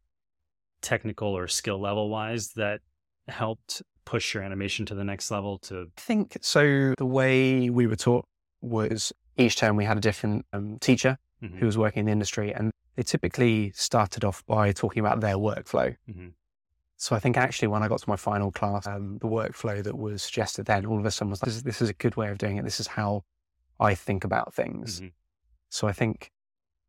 technical 0.82 1.30
or 1.30 1.48
skill 1.48 1.80
level 1.80 2.10
wise 2.10 2.50
that 2.54 2.82
helped 3.28 3.82
push 4.06 4.34
your 4.34 4.43
animation 4.43 4.86
to 4.86 4.96
the 4.96 5.04
next 5.04 5.32
level 5.32 5.58
to 5.58 5.88
I 5.98 6.02
think 6.02 6.38
so. 6.41 6.93
The 6.98 7.06
way 7.06 7.69
we 7.69 7.88
were 7.88 7.96
taught 7.96 8.26
was 8.62 9.13
each 9.38 9.56
term 9.56 9.76
we 9.76 9.86
had 9.86 9.98
a 9.98 10.02
different 10.02 10.46
um, 10.54 10.78
teacher 10.80 11.17
Mhm, 11.41 11.58
who 11.60 11.65
was 11.65 11.78
working 11.78 12.02
in 12.02 12.06
the 12.06 12.12
industry, 12.13 12.54
and 12.54 12.72
they 12.96 13.04
typically 13.04 13.72
started 13.72 14.24
off 14.24 14.46
by 14.46 14.72
talking 14.72 15.02
about 15.02 15.19
their 15.19 15.36
workflow. 15.36 15.93
mhm. 16.10 16.32
So 16.96 17.17
I 17.17 17.19
think 17.19 17.36
actually 17.36 17.67
when 17.67 17.84
I 17.84 17.89
got 17.89 18.00
to 18.00 18.10
my 18.10 18.15
final 18.15 18.50
class, 18.50 18.88
um, 18.88 19.17
the 19.17 19.28
workflow 19.28 19.84
that 19.84 19.98
was 19.98 20.24
suggested 20.24 20.67
then, 20.67 20.86
all 20.86 20.98
of 20.98 21.06
a 21.06 21.12
sudden 21.12 21.32
was 21.32 21.41
like, 21.41 21.48
this 21.48 21.58
is, 21.58 21.63
this 21.63 21.82
is 21.82 21.89
a 21.89 21.93
good 21.93 22.15
way 22.15 22.30
of 22.30 22.38
doing 22.38 22.56
it. 22.56 22.63
This 22.63 22.80
is 22.80 22.88
how 22.88 23.26
I 23.84 23.93
think 23.96 24.24
about 24.24 24.54
things. 24.54 25.02
Mhm. 25.02 25.13
So 25.69 25.88
I 25.88 25.91
think 25.93 26.32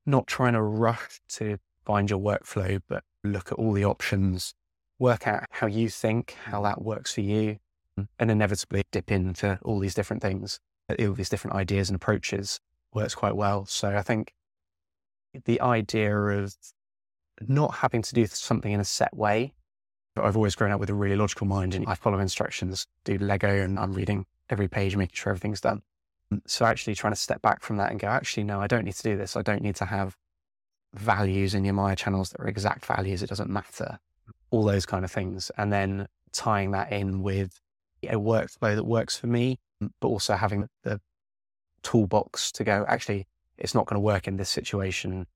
not 0.07 0.27
trying 0.27 0.53
to 0.53 0.63
rush 0.63 1.21
to 1.29 1.59
find 1.85 2.09
your 2.09 2.21
workflow, 2.21 2.81
but 2.87 3.05
look 3.23 3.51
at 3.53 3.59
all 3.59 3.73
the 3.73 3.85
options, 3.85 4.55
work 4.99 5.27
out 5.27 5.45
how 5.51 5.67
you 5.67 5.89
think, 5.91 6.33
how 6.45 6.63
that 6.63 6.83
works 6.83 7.13
for 7.13 7.21
you, 7.23 7.59
and 8.19 8.31
inevitably 8.31 8.85
dip 8.91 9.11
into 9.11 9.59
all 9.63 9.79
these 9.79 9.95
different 9.95 10.23
things, 10.23 10.61
all 10.99 11.13
these 11.15 11.29
different 11.29 11.57
ideas 11.57 11.89
and 11.89 11.97
approaches 11.97 12.61
works 12.93 13.15
quite 13.15 13.37
well. 13.37 13.67
So 13.67 13.97
I 13.97 14.03
think 14.03 14.35
the 15.45 15.61
idea 15.61 16.17
of 16.17 16.57
not 17.41 17.77
having 17.77 18.03
to 18.03 18.15
do 18.15 18.27
something 18.27 18.73
in 18.73 18.81
a 18.81 18.85
set 18.85 19.17
way. 19.17 19.55
I've 20.17 20.37
always 20.37 20.55
grown 20.55 20.71
up 20.71 20.79
with 20.79 20.91
a 20.91 20.95
really 20.95 21.17
logical 21.17 21.47
mind 21.47 21.75
and 21.75 21.87
I 21.89 21.97
follow 21.97 22.21
instructions, 22.21 22.87
do 23.03 23.19
Lego, 23.19 23.49
and 23.49 23.79
I'm 23.81 23.93
reading 23.93 24.27
every 24.49 24.69
page, 24.69 24.97
making 24.97 25.17
sure 25.17 25.31
everything's 25.33 25.61
done. 25.61 25.83
Mm, 26.35 26.41
so 26.47 26.65
actually 26.65 26.95
trying 26.95 27.13
to 27.13 27.21
step 27.21 27.43
back 27.43 27.63
from 27.63 27.77
that 27.77 27.91
and 27.91 28.01
go, 28.01 28.09
actually, 28.09 28.45
no, 28.45 28.61
I 28.61 28.67
don't 28.67 28.85
need 28.85 28.95
to 28.95 29.03
do 29.03 29.17
this. 29.17 29.37
I 29.37 29.43
don't 29.43 29.63
need 29.63 29.77
to 29.77 29.85
have 29.85 30.17
values 30.95 31.55
in 31.55 31.65
your 31.65 31.75
Maya 31.75 31.97
channels 31.97 32.31
that 32.31 32.41
are 32.41 32.49
exact 32.49 32.87
values. 32.87 33.23
It 33.23 33.29
doesn't 33.29 33.51
matter. 33.51 33.99
All 34.51 34.65
those 34.65 34.87
kind 34.87 35.05
of 35.05 35.11
things. 35.11 35.51
And 35.57 35.73
then 35.73 36.07
tying 36.33 36.71
that 36.73 36.93
in 36.93 37.23
with 37.23 37.61
a 38.05 38.17
workflow 38.17 38.75
that 38.75 38.85
works 38.85 39.17
for 39.17 39.27
me, 39.27 39.59
but 40.01 40.09
also 40.09 40.35
having 40.35 40.69
the 40.83 41.01
toolbox 41.83 42.53
to 42.53 42.65
go, 42.65 42.85
actually, 42.89 43.27
it's 43.59 43.75
not 43.75 43.87
going 43.87 43.97
to 43.97 44.01
work 44.01 44.27
in 44.27 44.37
this 44.37 44.51
situation. 44.51 45.27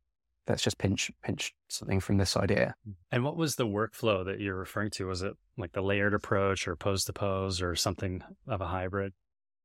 Let's 0.48 0.62
just 0.62 0.78
pinch 0.78 1.10
pinch 1.22 1.54
something 1.68 2.00
from 2.00 2.16
this 2.16 2.36
idea. 2.36 2.74
Mm. 2.88 2.94
And 3.12 3.24
what 3.24 3.36
was 3.36 3.56
the 3.56 3.66
workflow 3.66 4.24
that 4.24 4.40
you're 4.40 4.56
referring 4.56 4.90
to? 4.92 5.06
Was 5.06 5.22
it 5.22 5.34
like 5.58 5.72
the 5.72 5.82
layered 5.82 6.14
approach 6.14 6.66
or 6.66 6.74
pose 6.74 7.04
to 7.04 7.12
pose 7.12 7.60
or 7.60 7.76
something 7.76 8.22
of 8.46 8.60
a 8.60 8.66
hybrid? 8.66 9.12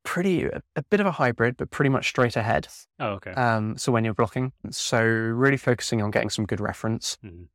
Pretty 0.04 0.46
a, 0.46 0.62
bit 0.90 1.00
of 1.00 1.06
a 1.06 1.12
hybrid, 1.12 1.58
but 1.58 1.70
pretty 1.72 1.90
much 1.90 2.08
straight 2.10 2.36
ahead. 2.36 2.68
Oh, 3.00 3.12
okay. 3.14 3.32
Um, 3.32 3.78
so 3.78 3.92
when 3.92 4.04
you're 4.04 4.14
blocking, 4.14 4.52
so 4.70 5.02
really 5.04 5.58
focusing 5.58 6.02
on 6.02 6.12
getting 6.12 6.30
some 6.30 6.46
good 6.46 6.60
reference, 6.60 7.18
Mhm. 7.24 7.48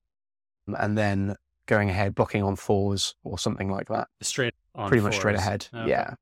and 0.76 0.96
then 0.98 1.37
going 1.66 1.90
ahead 1.90 2.14
blocking 2.14 2.42
on 2.42 2.56
fours 2.56 3.14
or 3.24 3.38
something 3.38 3.68
like 3.70 3.88
that. 3.88 4.08
straight 4.22 4.54
on 4.74 4.88
pretty 4.88 5.02
much 5.02 5.16
straight 5.16 5.34
fours. 5.37 5.46
ahead. 5.46 5.66
Okay. 5.74 5.90
Yeah, 5.90 6.14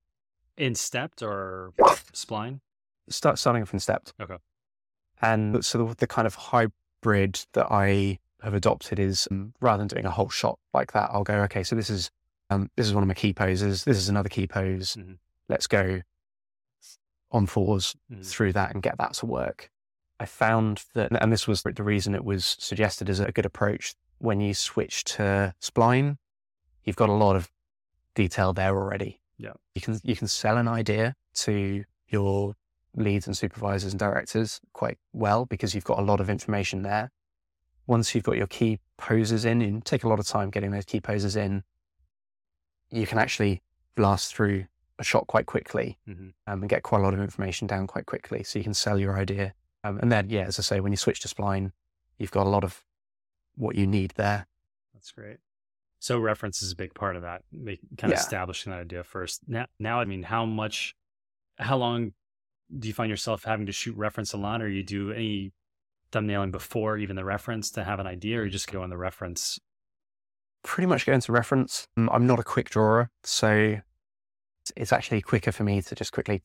In 0.56 0.74
stepped 0.74 1.22
or 1.22 1.72
spline? 2.12 2.60
start 3.08 3.38
starting 3.38 3.62
off 3.62 3.72
in 3.72 3.78
stepped. 3.78 4.12
Okay. 4.20 4.36
And 5.22 5.64
so 5.64 5.86
the, 5.86 5.94
the 5.94 6.06
kind 6.06 6.26
of 6.26 6.34
hybrid 6.34 7.44
that 7.52 7.68
I 7.70 8.18
have 8.42 8.52
adopted 8.54 8.98
is 8.98 9.26
um, 9.30 9.54
rather 9.60 9.78
than 9.78 9.88
doing 9.88 10.04
a 10.04 10.10
whole 10.10 10.28
shot 10.28 10.58
like 10.74 10.92
that, 10.92 11.10
I'll 11.12 11.22
go, 11.24 11.36
okay, 11.44 11.62
so 11.62 11.74
this 11.76 11.88
is 11.90 12.10
um, 12.50 12.70
this 12.76 12.86
is 12.86 12.92
one 12.94 13.02
of 13.02 13.08
my 13.08 13.14
key 13.14 13.32
poses. 13.32 13.84
This 13.84 13.96
is 13.96 14.08
another 14.08 14.28
key 14.28 14.46
pose. 14.46 14.96
Mhm. 14.96 15.18
Let's 15.48 15.66
go 15.66 16.00
on 17.30 17.46
fours 17.46 17.96
Mhm. 18.10 18.24
through 18.24 18.52
that 18.54 18.72
and 18.72 18.82
get 18.82 18.98
that 18.98 19.14
to 19.14 19.26
work. 19.26 19.70
I 20.18 20.26
found 20.26 20.84
that, 20.94 21.10
and 21.22 21.30
this 21.32 21.46
was 21.46 21.62
the 21.62 21.82
reason 21.82 22.14
it 22.14 22.24
was 22.24 22.56
suggested 22.58 23.10
as 23.10 23.20
a 23.20 23.32
good 23.32 23.44
approach. 23.46 23.94
When 24.18 24.40
you 24.40 24.54
switch 24.54 25.04
to 25.04 25.54
spline, 25.60 26.16
you've 26.84 26.96
got 26.96 27.08
a 27.10 27.12
lot 27.12 27.36
of 27.36 27.50
detail 28.14 28.52
there 28.52 28.74
already. 28.76 29.20
Yeah. 29.38 29.52
you 29.74 29.82
can 29.82 30.00
you 30.02 30.16
can 30.16 30.28
sell 30.28 30.56
an 30.56 30.66
idea 30.66 31.14
to 31.34 31.84
your 32.08 32.56
leads 32.94 33.26
and 33.26 33.36
supervisors 33.36 33.92
and 33.92 34.00
directors 34.00 34.62
quite 34.72 34.98
well 35.12 35.44
because 35.44 35.74
you've 35.74 35.84
got 35.84 35.98
a 35.98 36.02
lot 36.02 36.20
of 36.20 36.30
information 36.30 36.80
there. 36.82 37.10
Once 37.86 38.14
you've 38.14 38.24
got 38.24 38.38
your 38.38 38.46
key 38.46 38.80
poses 38.96 39.44
in, 39.44 39.60
and 39.60 39.84
take 39.84 40.02
a 40.04 40.08
lot 40.08 40.18
of 40.18 40.26
time 40.26 40.48
getting 40.48 40.70
those 40.70 40.86
key 40.86 41.00
poses 41.02 41.36
in, 41.36 41.62
you 42.90 43.06
can 43.06 43.18
actually 43.18 43.62
blast 43.94 44.34
through 44.34 44.66
a 44.98 45.04
shot 45.04 45.26
quite 45.26 45.46
quickly 45.46 45.98
Mhm. 46.09 46.32
um, 46.46 46.62
and 46.62 46.68
get 46.68 46.82
quite 46.82 47.00
a 47.00 47.02
lot 47.04 47.12
of 47.14 47.20
information 47.20 47.66
down 47.66 47.87
quite 47.87 48.06
quickly. 48.06 48.42
So 48.42 48.59
you 48.59 48.64
can 48.64 48.74
sell 48.74 48.98
your 48.98 49.18
idea. 49.18 49.54
Um, 49.85 49.98
and 49.98 50.11
then, 50.11 50.30
yeah, 50.30 50.42
as 50.46 50.59
I 50.59 50.62
say, 50.62 50.80
when 50.80 50.92
you 50.92 50.96
switch 50.96 51.20
to 51.20 51.28
spline, 51.28 51.72
you've 52.18 52.30
got 52.30 52.46
a 52.46 52.48
lot 52.48 52.64
of 52.64 52.85
what 53.56 53.76
you 53.76 53.87
need 53.87 54.12
there. 54.16 54.46
That's 54.94 55.12
great. 55.12 55.38
So 55.98 56.18
reference 56.18 56.62
is 56.62 56.72
a 56.72 56.76
big 56.76 56.94
part 56.94 57.16
of 57.16 57.22
that. 57.22 57.42
Make, 57.52 57.80
kind 57.98 58.12
of 58.12 58.18
Yeah. 58.18 58.22
establishing 58.22 58.70
that 58.70 58.80
idea 58.80 59.04
first. 59.04 59.42
Now, 59.48 59.66
now, 59.78 60.00
I 60.00 60.04
mean, 60.04 60.24
how 60.24 60.44
much, 60.46 60.94
how 61.59 61.76
long 61.76 62.12
do 62.78 62.88
you 62.88 62.94
find 62.94 63.11
yourself 63.11 63.44
having 63.44 63.66
to 63.66 63.72
shoot 63.72 63.96
reference 63.96 64.32
a 64.32 64.37
lot, 64.37 64.61
or 64.62 64.68
you 64.68 64.82
do 64.82 65.12
any 65.12 65.52
thumbnailing 66.12 66.50
before 66.50 66.96
even 66.98 67.16
the 67.16 67.24
reference 67.24 67.70
to 67.72 67.85
have 67.85 68.00
an 68.00 68.06
idea, 68.06 68.40
or 68.40 68.44
you 68.44 68.50
just 68.50 68.70
go 68.70 68.82
on 68.82 68.90
the 68.90 68.96
reference? 68.96 69.59
Pretty 70.62 70.87
much 70.87 71.06
go 71.06 71.12
into 71.12 71.30
reference. 71.32 71.87
Um, 71.96 72.09
I'm 72.11 72.26
not 72.26 72.40
a 72.40 72.44
quick 72.44 72.70
drawer, 72.70 73.11
so 73.22 73.80
it's- 74.76 74.92
actually 74.92 75.22
quicker 75.22 75.52
for 75.52 75.62
me 75.64 75.83
to 75.83 75.94
just 75.94 76.12
quickly 76.12 76.42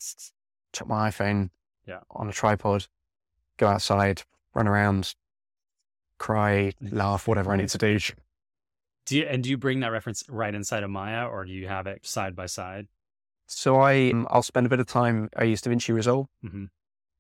chuck 0.73 0.87
my 0.87 1.09
iPhone 1.09 1.49
Yeah. 1.85 2.01
on 2.11 2.29
a 2.29 2.33
tripod, 2.33 2.87
go 3.57 3.67
outside, 3.67 4.23
run 4.53 4.67
around, 4.67 5.15
cry, 6.17 6.73
laugh, 6.81 7.27
whatever 7.27 7.51
I 7.51 7.57
need 7.57 7.69
to 7.69 7.77
do. 7.77 7.97
Do 9.05 9.17
you, 9.17 9.25
and 9.25 9.43
do 9.43 9.49
you 9.49 9.57
bring 9.57 9.79
that 9.79 9.87
reference 9.91 10.23
right 10.29 10.53
inside 10.53 10.83
of 10.83 10.91
Maya, 10.91 11.25
or 11.27 11.43
do 11.43 11.51
you 11.51 11.67
have 11.67 11.87
it 11.87 12.05
side 12.05 12.35
by 12.35 12.45
side? 12.45 12.87
So 13.47 13.77
I, 13.81 14.11
um, 14.11 14.27
I'll 14.29 14.43
spend 14.43 14.67
a 14.67 14.69
bit 14.69 14.79
of 14.79 14.85
time. 14.85 15.27
I 15.35 15.43
use 15.45 15.59
DaVinci 15.61 15.91
Resolve 15.93 16.27
Mhm. 16.45 16.69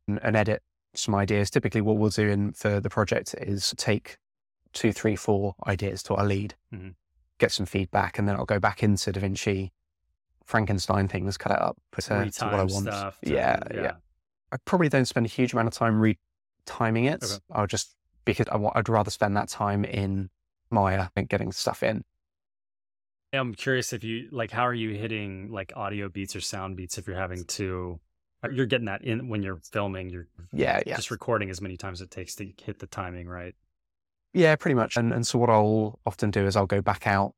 and, 0.07 0.19
and 0.23 0.35
edit 0.35 0.61
some 0.93 1.15
ideas. 1.15 1.49
Typically, 1.49 1.81
what 1.81 1.97
we'll 1.97 2.11
do 2.11 2.29
in 2.29 2.53
for 2.53 2.79
the 2.79 2.89
project 2.91 3.33
is 3.39 3.73
take 3.77 4.17
two, 4.73 4.93
three, 4.93 5.15
four 5.15 5.55
ideas 5.65 6.03
to 6.03 6.13
our 6.13 6.23
lead, 6.23 6.53
Mhm. 6.71 6.93
get 7.39 7.51
some 7.51 7.65
feedback, 7.65 8.19
and 8.19 8.27
then 8.27 8.35
I'll 8.35 8.45
go 8.45 8.59
back 8.59 8.83
into 8.83 9.11
DaVinci, 9.11 9.71
Frankenstein 10.51 11.07
things, 11.07 11.37
cut 11.37 11.51
it 11.53 11.61
up, 11.61 11.77
put 11.91 12.05
it 12.11 12.33
to 12.33 12.45
what 12.45 12.53
I 12.55 12.63
want. 12.63 12.85
stuff. 12.87 13.19
to- 13.21 13.31
yeah, 13.31 13.59
yeah, 13.73 13.93
I 14.51 14.57
probably 14.65 14.89
don't 14.89 15.05
spend 15.05 15.25
a 15.25 15.29
huge 15.29 15.53
amount 15.53 15.69
of 15.69 15.73
time 15.73 15.95
retiming 16.01 17.09
it. 17.11 17.23
Okay. 17.23 17.39
I'll 17.51 17.67
just 17.67 17.95
because 18.25 18.47
I 18.51 18.57
want, 18.57 18.75
I'd 18.77 18.89
rather 18.89 19.09
spend 19.11 19.35
that 19.37 19.47
time 19.49 19.85
in 19.85 20.29
Maya 20.69 21.07
and 21.15 21.27
getting 21.29 21.51
stuff 21.51 21.81
in. 21.83 22.03
I'm 23.33 23.55
curious 23.55 23.93
if 23.93 24.03
you 24.03 24.27
like 24.31 24.51
how 24.51 24.63
are 24.67 24.73
you 24.73 24.93
hitting 24.93 25.51
like 25.51 25.71
audio 25.75 26.09
beats 26.09 26.35
or 26.35 26.41
sound 26.41 26.75
beats 26.75 26.97
if 26.97 27.07
you're 27.07 27.15
having 27.15 27.45
to 27.45 27.99
you're 28.51 28.65
getting 28.65 28.87
that 28.87 29.03
in 29.03 29.29
when 29.29 29.41
you're 29.41 29.59
filming 29.71 30.09
you're 30.09 30.27
Yeah, 30.51 30.81
yeah. 30.85 30.97
just 30.97 31.11
recording 31.11 31.49
as 31.49 31.61
many 31.61 31.77
times 31.77 32.01
as 32.01 32.05
it 32.07 32.11
takes 32.11 32.35
to 32.35 32.51
hit 32.61 32.79
the 32.79 32.87
timing 32.87 33.27
right 33.29 33.55
Yeah, 34.33 34.55
pretty 34.57 34.75
much. 34.75 34.97
And 34.97 35.13
and 35.13 35.25
so 35.25 35.39
what 35.39 35.49
I'll 35.49 35.99
often 36.05 36.29
do 36.31 36.45
is 36.45 36.55
I'll 36.57 36.65
go 36.65 36.81
back 36.81 37.07
out. 37.07 37.33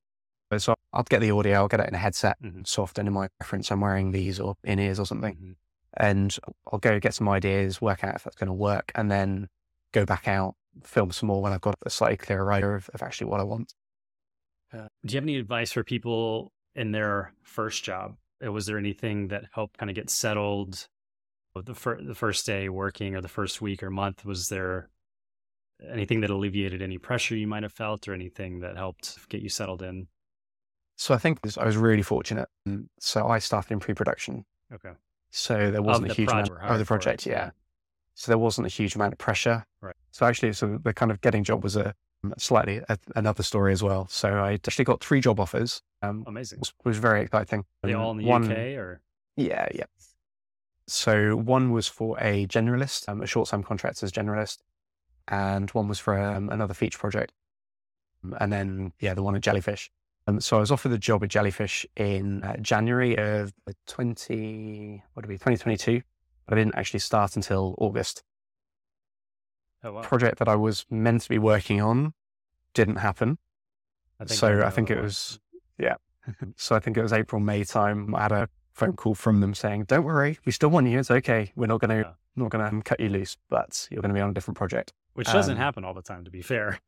So 0.59 0.75
I'll 0.93 1.03
get 1.03 1.21
the 1.21 1.31
audio, 1.31 1.55
I'll 1.55 1.67
get 1.67 1.79
it 1.79 1.87
in 1.87 1.95
a 1.95 1.97
headset. 1.99 2.37
Mhm. 2.41 2.65
So 2.67 2.83
often 2.83 3.07
in 3.07 3.13
my 3.13 3.27
preference, 3.39 3.71
I'm 3.71 3.81
wearing 3.81 4.11
these 4.11 4.39
or 4.39 4.55
in 4.63 4.79
ears 4.79 4.99
or 4.99 5.05
something. 5.05 5.35
Mhm. 5.35 5.55
And 5.97 6.37
I'll 6.71 6.79
go 6.79 6.99
get 6.99 7.13
some 7.13 7.29
ideas, 7.29 7.81
work 7.81 8.03
out 8.03 8.15
if 8.15 8.23
that's 8.23 8.35
going 8.35 8.47
to 8.47 8.53
work, 8.53 8.91
and 8.95 9.11
then 9.11 9.47
go 9.91 10.05
back 10.05 10.27
out, 10.27 10.55
film 10.83 11.11
some 11.11 11.27
more 11.27 11.41
when 11.41 11.53
I've 11.53 11.61
got 11.61 11.75
a 11.85 11.89
slightly 11.89 12.17
clearer 12.17 12.51
idea 12.51 12.71
of, 12.71 12.89
of 12.93 13.03
actually 13.03 13.27
what 13.27 13.39
I 13.39 13.43
want. 13.43 13.73
do 14.71 14.79
you 15.13 15.17
have 15.17 15.23
any 15.23 15.37
advice 15.37 15.71
for 15.71 15.83
people 15.83 16.51
in 16.75 16.91
their 16.91 17.33
first 17.43 17.83
job 17.83 18.17
Uh, 18.43 18.51
was 18.51 18.65
there 18.65 18.77
anything 18.77 19.27
that 19.29 19.45
helped 19.53 19.77
kind 19.77 19.89
of 19.89 19.95
get 19.95 20.09
settled 20.09 20.87
the, 21.55 21.75
fir- 21.75 22.01
the 22.01 22.15
first 22.15 22.45
day 22.45 22.67
working 22.69 23.15
or 23.15 23.21
the 23.21 23.27
first 23.27 23.61
week 23.61 23.83
or 23.83 23.91
month 23.91 24.25
was 24.25 24.49
there 24.49 24.89
anything 25.87 26.21
that 26.21 26.29
alleviated 26.31 26.81
any 26.81 26.97
pressure 26.97 27.35
you 27.35 27.47
might 27.47 27.63
have 27.63 27.73
felt 27.73 28.07
or 28.07 28.13
anything 28.13 28.59
that 28.61 28.75
helped 28.77 29.19
get 29.29 29.41
you 29.41 29.49
settled 29.49 29.81
in 29.83 30.07
So 30.95 31.13
I 31.13 31.17
think 31.17 31.41
this- 31.41 31.57
I 31.57 31.65
was 31.65 31.75
really 31.77 32.03
fortunate. 32.03 32.49
So 32.99 33.27
I 33.27 33.39
started 33.39 33.71
in 33.71 33.79
pre-production. 33.79 34.45
okay 34.73 34.93
So 35.31 35.71
there 35.71 35.81
wasn't 35.81 36.07
the 36.07 36.13
a 36.13 36.15
huge 36.15 36.29
amount 36.29 36.51
of 36.51 36.79
the 36.79 36.85
project, 36.85 37.25
yeah. 37.25 37.51
So 38.15 38.31
there 38.31 38.37
wasn't 38.37 38.67
a 38.67 38.69
huge 38.69 38.95
amount 38.95 39.13
of 39.13 39.19
pressure. 39.19 39.65
Right. 39.81 39.95
So 40.11 40.25
actually, 40.27 40.53
so 40.53 40.77
the 40.77 40.93
kind 40.93 41.11
of 41.11 41.19
getting 41.21 41.43
job 41.43 41.63
was 41.63 41.75
a 41.75 41.95
slightly 42.37 42.77
a, 42.87 42.97
another 43.15 43.43
story 43.43 43.73
as 43.73 43.81
well. 43.83 44.07
So 44.07 44.27
I 44.37 44.53
actually 44.53 44.85
got 44.85 45.03
three 45.03 45.19
job 45.19 45.39
offers. 45.39 45.81
Um, 46.03 46.23
amazing 46.27 46.59
was, 46.59 46.73
was 46.85 46.97
very 46.99 47.21
exciting. 47.23 47.65
are 47.83 47.87
they 47.87 47.93
all 47.95 48.11
in 48.11 48.17
the 48.17 48.25
one, 48.25 48.43
uk 48.51 48.57
or 48.77 49.01
Yeah, 49.35 49.67
yeah. 49.73 49.85
So 50.87 51.35
one 51.35 51.71
was 51.71 51.87
for 51.87 52.17
a 52.19 52.45
generalist, 52.47 53.07
um, 53.09 53.21
a 53.21 53.25
short-term 53.27 53.63
contract 53.63 54.03
as 54.03 54.11
generalist, 54.11 54.59
and 55.27 55.69
one 55.71 55.87
was 55.87 55.99
for 55.99 56.19
um, 56.19 56.49
another 56.49 56.73
feature 56.73 56.99
project. 56.99 57.33
Um, 58.23 58.35
And 58.39 58.51
then, 58.53 58.93
yeah, 58.99 59.13
the 59.13 59.23
one 59.23 59.35
at 59.35 59.41
Jellyfish. 59.41 59.89
Um, 60.27 60.39
so 60.39 60.57
I 60.57 60.59
was 60.61 60.71
offered 60.71 60.89
the 60.89 60.97
job 60.97 61.23
at 61.23 61.29
Jellyfish 61.29 61.85
in 61.97 62.43
uh, 62.43 62.55
January 62.57 63.17
of 63.17 63.53
20, 63.87 65.03
what 65.13 65.23
would 65.25 65.29
be, 65.29 65.35
2022. 65.35 66.01
But 66.45 66.57
I 66.57 66.61
didn't 66.61 66.75
actually 66.75 66.99
start 66.99 67.35
until 67.35 67.75
August. 67.77 68.23
oh 69.83 69.93
wow 69.93 70.01
Project 70.01 70.39
that 70.39 70.47
I 70.47 70.55
was 70.55 70.85
meant 70.89 71.21
to 71.21 71.29
be 71.29 71.39
working 71.39 71.81
on 71.81 72.13
didn't 72.73 72.97
happen. 72.97 73.37
I 74.19 74.25
so 74.25 74.63
I 74.63 74.69
think 74.69 74.89
it 74.89 75.01
was, 75.01 75.39
yeah. 75.77 75.95
so 76.55 76.75
I 76.75 76.79
think 76.79 76.97
it 76.97 77.01
was 77.01 77.11
April, 77.13 77.41
May 77.41 77.63
time. 77.63 78.15
I 78.15 78.23
had 78.23 78.31
a 78.31 78.49
phone 78.73 78.93
call 78.93 79.15
from 79.15 79.41
them 79.41 79.53
saying, 79.53 79.85
"Don't 79.85 80.03
worry, 80.03 80.39
we 80.45 80.51
still 80.51 80.69
want 80.69 80.87
you. 80.87 80.99
It's 80.99 81.11
okay. 81.11 81.51
We're 81.55 81.67
not 81.67 81.81
going 81.81 81.89
to 81.89 82.07
Yeah. 82.09 82.13
not 82.35 82.49
going 82.49 82.69
to 82.69 82.81
cut 82.83 82.99
you 82.99 83.09
loose, 83.09 83.35
but 83.49 83.87
you're 83.91 84.01
going 84.01 84.09
to 84.13 84.15
be 84.17 84.21
on 84.21 84.29
a 84.29 84.33
different 84.33 84.57
project." 84.57 84.93
which 85.15 85.27
doesn't 85.27 85.57
um, 85.57 85.59
happen 85.59 85.85
all 85.85 85.93
the 85.93 86.01
time 86.01 86.25
to 86.25 86.31
be 86.31 86.41
fair 86.41 86.79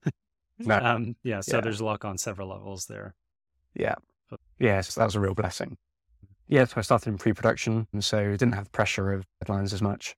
No, 0.58 0.80
um 0.82 1.16
yeah 1.22 1.42
so 1.42 1.58
Yeah. 1.58 1.62
there's 1.62 1.80
luck 1.80 2.04
on 2.06 2.18
several 2.18 2.48
levels 2.50 2.88
there 2.88 3.14
yeah, 3.76 3.96
yeah. 4.60 4.82
So 4.82 5.02
that 5.02 5.06
was 5.06 5.16
a 5.16 5.20
real 5.20 5.34
blessing. 5.34 5.78
Yeah, 6.48 6.66
so 6.66 6.76
I 6.78 6.82
started 6.82 7.10
in 7.10 7.18
pre-production, 7.18 7.88
and 7.92 8.04
so 8.04 8.32
didn't 8.32 8.54
have 8.54 8.72
pressure 8.72 9.12
of 9.12 9.26
deadlines 9.44 9.74
as 9.74 9.82
much. 9.82 10.16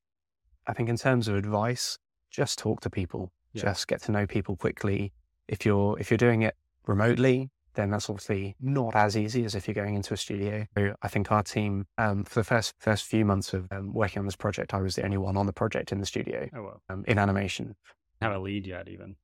I 0.67 0.73
think 0.73 0.89
in 0.89 0.97
terms 0.97 1.27
of 1.27 1.35
advice, 1.35 1.97
just 2.29 2.59
talk 2.59 2.81
to 2.81 2.89
people. 2.89 3.31
Yeah. 3.53 3.63
Just 3.63 3.87
get 3.87 4.01
to 4.03 4.11
know 4.11 4.27
people 4.27 4.55
quickly. 4.57 5.13
If 5.47 5.65
you're 5.65 5.97
if 5.99 6.11
you're 6.11 6.17
doing 6.17 6.41
it 6.41 6.55
remotely, 6.85 7.49
then 7.75 7.91
that's 7.91 8.09
obviously 8.09 8.55
not 8.59 8.95
as 8.95 9.15
easy 9.15 9.45
as 9.45 9.55
if 9.55 9.67
you're 9.67 9.75
going 9.75 9.95
into 9.95 10.13
a 10.13 10.17
studio. 10.17 10.65
So 10.77 10.93
I 11.01 11.07
think 11.07 11.31
our 11.31 11.43
team, 11.43 11.87
um, 11.97 12.25
for 12.25 12.41
the 12.41 12.43
first 12.43 12.73
first 12.79 13.05
few 13.05 13.23
months 13.23 13.53
of 13.53 13.71
um, 13.71 13.93
working 13.93 14.19
on 14.19 14.25
this 14.25 14.35
project, 14.35 14.73
I 14.73 14.81
was 14.81 14.95
the 14.95 15.05
only 15.05 15.17
one 15.17 15.37
on 15.37 15.45
the 15.45 15.53
project 15.53 15.91
in 15.91 15.99
the 15.99 16.05
studio 16.05 16.49
oh 16.53 16.63
well 16.63 16.81
um, 16.89 17.05
in 17.07 17.17
animation. 17.17 17.75
have 18.21 18.33
a 18.33 18.39
lead 18.39 18.67
yet 18.67 18.89
even 18.89 19.15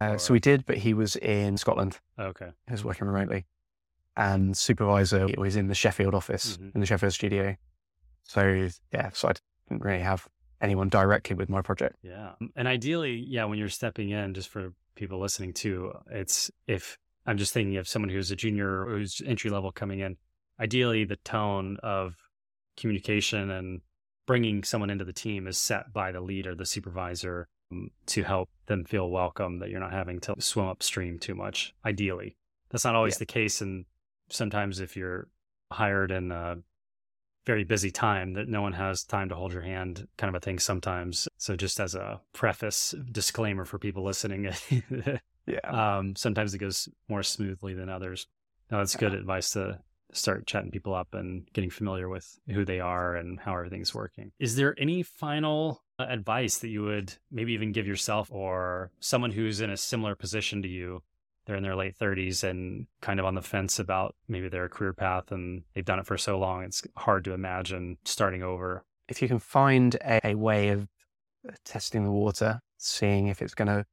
Uh, 0.00 0.16
so 0.16 0.32
we 0.32 0.40
did, 0.40 0.66
but 0.66 0.78
he 0.78 0.94
was 0.94 1.14
in 1.16 1.56
Scotland. 1.56 2.00
okay 2.18 2.50
He 2.66 2.72
was 2.72 2.84
working 2.84 3.06
remotely, 3.06 3.46
and 4.20 4.56
supervisor 4.56 5.26
was 5.38 5.56
in 5.56 5.68
the 5.68 5.74
Sheffield 5.74 6.14
office 6.14 6.56
Mhm. 6.58 6.74
in 6.74 6.80
the 6.80 6.86
Sheffield 6.86 7.12
studio. 7.14 7.56
So 8.22 8.68
yeah, 8.92 9.10
so 9.12 9.28
I 9.28 9.32
didn't 9.68 9.82
really 9.82 10.00
have 10.02 10.28
anyone 10.60 10.88
directly 10.90 11.34
with 11.34 11.48
my 11.48 11.62
project. 11.62 11.96
Yeah. 12.02 12.34
And 12.54 12.68
ideally, 12.68 13.14
yeah, 13.16 13.44
when 13.46 13.58
you're 13.58 13.68
stepping 13.70 14.10
in, 14.10 14.34
just 14.34 14.48
for 14.50 14.74
people 14.94 15.18
listening 15.18 15.54
too, 15.54 15.92
it's 16.10 16.50
if 16.66 16.98
I'm 17.26 17.38
just 17.38 17.52
thinking 17.54 17.76
of 17.78 17.88
someone 17.88 18.10
who's 18.10 18.30
a 18.30 18.36
junior 18.36 18.84
or 18.86 18.98
who's 18.98 19.22
entry 19.24 19.50
level 19.50 19.72
coming 19.72 20.00
in, 20.00 20.16
ideally 20.58 21.04
the 21.04 21.16
tone 21.16 21.78
of 21.82 22.16
communication 22.76 23.50
and 23.50 23.80
bringing 24.26 24.62
someone 24.64 24.90
into 24.90 25.04
the 25.04 25.12
team 25.12 25.46
is 25.46 25.58
set 25.58 25.92
by 25.92 26.12
the 26.12 26.20
lead 26.20 26.46
or 26.46 26.54
the 26.54 26.66
supervisor 26.66 27.48
um, 27.72 27.90
to 28.06 28.22
help 28.22 28.48
them 28.66 28.84
feel 28.84 29.10
welcome 29.10 29.58
that 29.60 29.70
you're 29.70 29.80
not 29.80 29.92
having 29.92 30.20
to 30.20 30.34
swim 30.40 30.66
upstream 30.66 31.18
too 31.18 31.34
much. 31.34 31.72
Ideally, 31.84 32.36
that's 32.70 32.84
not 32.84 32.94
always 32.94 33.14
Yeah. 33.14 33.20
the 33.20 33.26
case. 33.26 33.60
And 33.60 33.86
sometimes 34.30 34.80
if 34.80 34.96
you're 34.96 35.28
hired 35.72 36.10
in 36.10 36.32
a 36.32 36.56
very 37.46 37.64
busy 37.64 37.90
time 37.90 38.34
that 38.34 38.48
no 38.48 38.62
one 38.62 38.72
has 38.74 39.02
time 39.04 39.28
to 39.28 39.34
hold 39.34 39.52
your 39.52 39.62
hand 39.62 40.06
kind 40.18 40.28
of 40.28 40.34
a 40.40 40.44
thing 40.44 40.58
sometimes. 40.58 41.26
So 41.38 41.56
just 41.56 41.80
as 41.80 41.94
a 41.94 42.20
preface 42.32 42.94
disclaimer 43.10 43.64
for 43.64 43.78
people 43.78 44.04
listening, 44.04 44.50
Yeah. 45.46 45.98
um, 45.98 46.14
sometimes 46.16 46.54
it 46.54 46.58
goes 46.58 46.88
more 47.08 47.22
smoothly 47.22 47.74
than 47.74 47.88
others. 47.88 48.26
No, 48.70 48.78
that's 48.78 48.94
good 48.94 49.14
advice 49.14 49.52
to 49.52 49.80
start 50.12 50.46
chatting 50.46 50.70
people 50.70 50.94
up 50.94 51.14
and 51.14 51.48
getting 51.52 51.70
familiar 51.70 52.08
with 52.08 52.38
who 52.48 52.64
they 52.64 52.78
are 52.80 53.16
and 53.16 53.40
how 53.40 53.56
everything's 53.56 53.94
working. 53.94 54.32
Is 54.38 54.56
there 54.56 54.74
any 54.78 55.02
final 55.02 55.82
uh, 55.98 56.06
advice 56.08 56.58
that 56.58 56.68
you 56.68 56.82
would 56.82 57.14
maybe 57.30 57.52
even 57.52 57.72
give 57.72 57.86
yourself 57.86 58.30
or 58.30 58.90
someone 59.00 59.30
who's 59.32 59.60
in 59.60 59.70
a 59.70 59.76
similar 59.76 60.14
position 60.14 60.62
to 60.62 60.68
you? 60.68 61.02
They're 61.50 61.56
in 61.56 61.64
their 61.64 61.74
late 61.74 61.98
30s 61.98 62.44
and 62.48 62.86
kind 63.02 63.18
of 63.18 63.26
on 63.26 63.34
the 63.34 63.42
fence 63.42 63.80
about 63.80 64.14
maybe 64.28 64.48
their 64.48 64.68
career 64.68 64.92
path 64.92 65.32
and 65.32 65.64
they've 65.74 65.84
done 65.84 65.98
it 65.98 66.06
for 66.06 66.16
so 66.16 66.38
long, 66.38 66.62
it's 66.62 66.80
hard 66.96 67.24
to 67.24 67.32
imagine 67.32 67.98
starting 68.04 68.44
over. 68.44 68.84
if 69.08 69.20
you 69.20 69.26
can 69.26 69.40
find 69.40 69.96
a, 69.96 70.24
a 70.28 70.34
way 70.36 70.68
of 70.68 70.86
testing 71.64 72.04
the 72.04 72.12
water, 72.12 72.60
seeing 72.78 73.26
if 73.26 73.42
it's 73.42 73.54
going 73.54 73.66
to 73.66 73.84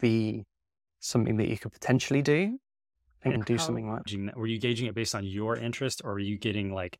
be 0.00 0.46
something 0.98 1.36
that 1.36 1.48
you 1.50 1.58
could 1.58 1.72
potentially 1.74 2.22
do, 2.22 2.58
and, 3.22 3.34
And 3.34 3.44
do 3.44 3.58
something 3.58 3.90
like 3.90 4.04
that- 4.06 4.34
Were 4.38 4.46
you 4.46 4.58
gauging 4.58 4.86
it 4.86 4.94
based 4.94 5.14
on 5.14 5.26
your 5.26 5.56
interest 5.58 6.00
or 6.02 6.12
were 6.12 6.18
you 6.20 6.38
getting 6.38 6.72
like 6.72 6.98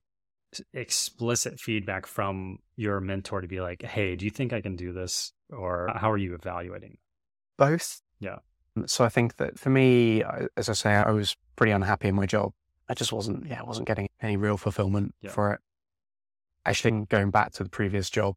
explicit 0.75 1.59
feedback 1.59 2.07
from 2.07 2.59
your 2.77 3.01
mentor 3.01 3.41
to 3.41 3.49
be 3.49 3.63
like, 3.63 3.81
hey, 3.83 4.17
do 4.17 4.27
you 4.27 4.31
think 4.31 4.53
I 4.53 4.61
can 4.61 4.77
do 4.77 4.93
this? 4.93 5.33
Or 5.49 5.91
how 5.97 6.11
are 6.11 6.19
you 6.19 6.35
evaluating? 6.35 6.99
both. 7.57 8.03
Yeah. 8.21 8.37
So 8.87 9.05
I 9.05 9.09
think 9.09 9.37
that 9.37 9.59
for 9.59 9.71
me, 9.71 10.23
as 10.57 10.69
I 10.69 10.73
say, 10.73 10.95
I 10.95 11.11
was 11.11 11.37
pretty 11.57 11.73
unhappy 11.73 12.09
in 12.09 12.15
my 12.15 12.27
job. 12.27 12.53
I 12.89 12.95
just 12.95 13.13
wasn't, 13.13 13.47
yeah, 13.47 13.61
I 13.61 13.65
wasn't 13.65 13.87
getting 13.87 14.09
any 14.21 14.37
real 14.37 14.57
fulfillment 14.57 15.15
Yeah. 15.21 15.31
for 15.31 15.53
it. 15.53 15.61
Actually, 16.65 17.07
going 17.07 17.31
back 17.31 17.53
to 17.53 17.63
the 17.63 17.69
previous 17.69 18.11
job, 18.11 18.35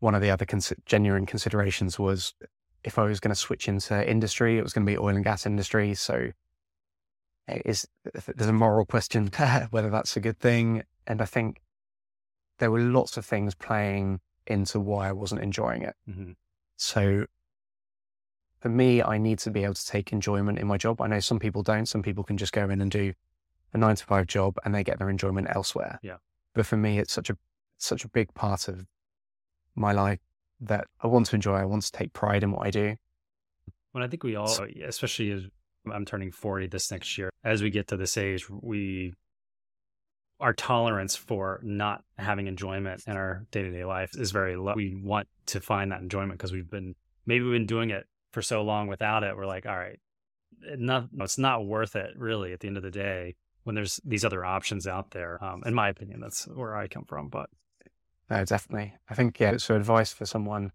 one 0.00 0.14
of 0.14 0.22
the 0.22 0.30
other 0.30 0.44
consi- 0.44 0.78
genuine 0.86 1.26
considerations 1.26 1.98
was 1.98 2.34
if 2.84 2.98
I 2.98 3.04
was 3.04 3.20
going 3.20 3.30
to 3.34 3.40
switch 3.40 3.68
into 3.68 4.08
industry, 4.08 4.58
it 4.58 4.62
was 4.62 4.72
going 4.72 4.84
to 4.86 4.90
be 4.92 4.98
oil 4.98 5.14
and 5.14 5.24
gas 5.24 5.46
industry. 5.46 5.94
So 5.94 6.30
it 7.48 7.62
is 7.64 7.86
there's 8.04 8.48
a 8.48 8.52
moral 8.52 8.84
question 8.86 9.30
whether 9.70 9.90
that's 9.90 10.16
a 10.16 10.20
good 10.20 10.38
thing. 10.38 10.82
And 11.06 11.20
I 11.22 11.24
think 11.24 11.60
there 12.58 12.70
were 12.70 12.80
lots 12.80 13.16
of 13.16 13.24
things 13.24 13.54
playing 13.54 14.20
into 14.46 14.80
why 14.80 15.08
I 15.08 15.12
wasn't 15.12 15.42
enjoying 15.42 15.82
it. 15.82 15.94
Mhm. 16.08 16.34
So 16.76 17.26
for 18.62 18.68
me, 18.68 19.02
I 19.02 19.18
need 19.18 19.40
to 19.40 19.50
be 19.50 19.64
able 19.64 19.74
to 19.74 19.86
take 19.86 20.12
enjoyment 20.12 20.56
in 20.56 20.68
my 20.68 20.76
job. 20.76 21.00
I 21.00 21.08
know 21.08 21.18
some 21.18 21.40
people 21.40 21.64
don't. 21.64 21.86
Some 21.86 22.00
people 22.00 22.22
can 22.22 22.38
just 22.38 22.52
go 22.52 22.70
in 22.70 22.80
and 22.80 22.90
do 22.90 23.12
a 23.72 23.78
nine 23.78 23.96
to 23.96 24.04
five 24.04 24.28
job 24.28 24.56
and 24.64 24.72
they 24.72 24.84
get 24.84 25.00
their 25.00 25.10
enjoyment 25.10 25.48
elsewhere. 25.50 25.98
Yeah. 26.00 26.18
But 26.54 26.66
for 26.66 26.76
me, 26.76 27.00
it's 27.00 27.12
such 27.12 27.28
a 27.28 27.36
such 27.78 28.04
a 28.04 28.08
big 28.08 28.32
part 28.34 28.68
of 28.68 28.86
my 29.74 29.90
life 29.90 30.20
that 30.60 30.86
I 31.02 31.08
want 31.08 31.26
to 31.26 31.34
enjoy. 31.34 31.56
I 31.56 31.64
want 31.64 31.82
to 31.82 31.90
take 31.90 32.12
pride 32.12 32.44
in 32.44 32.52
what 32.52 32.64
I 32.64 32.70
do. 32.70 32.94
Well, 33.92 34.04
I 34.04 34.06
think 34.06 34.22
we 34.22 34.36
all, 34.36 34.56
especially 34.86 35.32
as 35.32 35.42
I'm 35.92 36.04
turning 36.04 36.30
40 36.30 36.68
this 36.68 36.92
next 36.92 37.18
year, 37.18 37.30
as 37.42 37.62
we 37.62 37.70
get 37.70 37.88
to 37.88 37.96
this 37.96 38.16
age, 38.16 38.48
we, 38.48 39.12
our 40.38 40.52
tolerance 40.52 41.16
for 41.16 41.58
not 41.64 42.04
having 42.16 42.46
enjoyment 42.46 43.02
in 43.08 43.16
our 43.16 43.44
day 43.50 43.62
to 43.62 43.72
day 43.72 43.84
life 43.84 44.12
is 44.14 44.30
very 44.30 44.56
low. 44.56 44.74
We 44.76 44.94
want 45.02 45.26
to 45.46 45.60
find 45.60 45.90
that 45.90 46.00
enjoyment 46.00 46.38
because 46.38 46.52
we've 46.52 46.70
been, 46.70 46.94
maybe 47.26 47.44
we've 47.44 47.54
been 47.54 47.66
doing 47.66 47.90
it 47.90 48.06
for 48.32 48.42
so 48.42 48.62
long 48.62 48.88
without 48.88 49.22
it. 49.22 49.36
We're 49.36 49.46
like, 49.46 49.66
all 49.66 49.76
right, 49.76 50.00
not, 50.76 51.08
it's 51.20 51.38
not 51.38 51.64
worth 51.66 51.96
it 51.96 52.10
really 52.16 52.52
at 52.52 52.60
the 52.60 52.68
end 52.68 52.76
of 52.76 52.82
the 52.82 52.90
day 52.90 53.36
when 53.64 53.74
there's 53.74 54.00
these 54.04 54.24
other 54.24 54.44
options 54.44 54.86
out 54.86 55.10
there. 55.12 55.42
Um, 55.42 55.62
in 55.64 55.74
my 55.74 55.88
opinion, 55.88 56.20
that's 56.20 56.46
where 56.48 56.76
I 56.76 56.88
come 56.88 57.04
from. 57.04 57.28
But 57.28 57.48
No, 58.30 58.44
definitely. 58.44 58.94
I 59.08 59.14
think 59.14 59.38
yeah. 59.38 59.56
So 59.58 59.76
advice 59.76 60.12
for 60.12 60.26
someone 60.26 60.72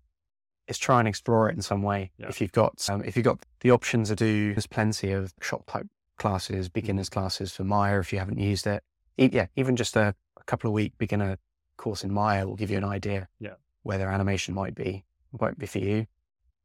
is 0.67 0.77
try 0.77 0.99
and 0.99 1.07
explore 1.07 1.49
it 1.49 1.55
in 1.55 1.61
some 1.61 1.81
way. 1.81 2.11
Yeah. 2.17 2.27
If 2.29 2.39
you've 2.41 2.51
got 2.51 2.87
um, 2.89 3.03
if 3.03 3.15
you've 3.15 3.25
got 3.25 3.39
the 3.61 3.71
option 3.71 4.03
to 4.05 4.15
do, 4.15 4.53
there's 4.53 4.67
plenty 4.67 5.11
of 5.11 5.33
shop 5.41 5.65
type 5.69 5.87
classes, 6.17 6.69
beginners 6.69 7.09
classes 7.09 7.51
for 7.53 7.63
Maya 7.63 7.99
if 7.99 8.11
you 8.13 8.19
haven't 8.19 8.39
used 8.39 8.67
it. 8.67 8.83
E- 9.17 9.29
yeah, 9.31 9.47
even 9.55 9.75
just 9.75 9.95
a, 9.95 10.13
a 10.39 10.43
couple 10.45 10.69
of 10.69 10.73
week 10.73 10.93
beginner 10.97 11.37
course 11.77 12.03
in 12.03 12.11
Maya 12.11 12.45
will 12.47 12.55
give 12.55 12.71
you 12.71 12.77
an 12.77 12.83
idea. 12.83 13.27
Yeah. 13.39 13.53
where 13.83 13.97
their 13.97 14.09
animation 14.09 14.53
might 14.53 14.75
be 14.75 15.05
might 15.39 15.57
be 15.57 15.65
for 15.67 15.79
you. 15.79 16.07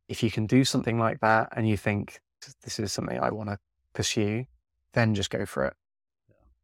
If 0.09 0.23
you 0.23 0.31
can 0.31 0.47
do 0.47 0.65
something 0.65 0.99
like 0.99 1.21
that 1.21 1.49
and 1.57 1.69
you 1.69 1.77
think 1.77 2.21
this 2.63 2.79
is 2.79 2.93
something 2.93 3.19
I 3.19 3.31
want 3.31 3.51
to 3.51 3.59
pursue, 3.95 4.45
then 4.95 5.15
just 5.15 5.31
go 5.31 5.47
for 5.47 5.65
it. 5.67 5.75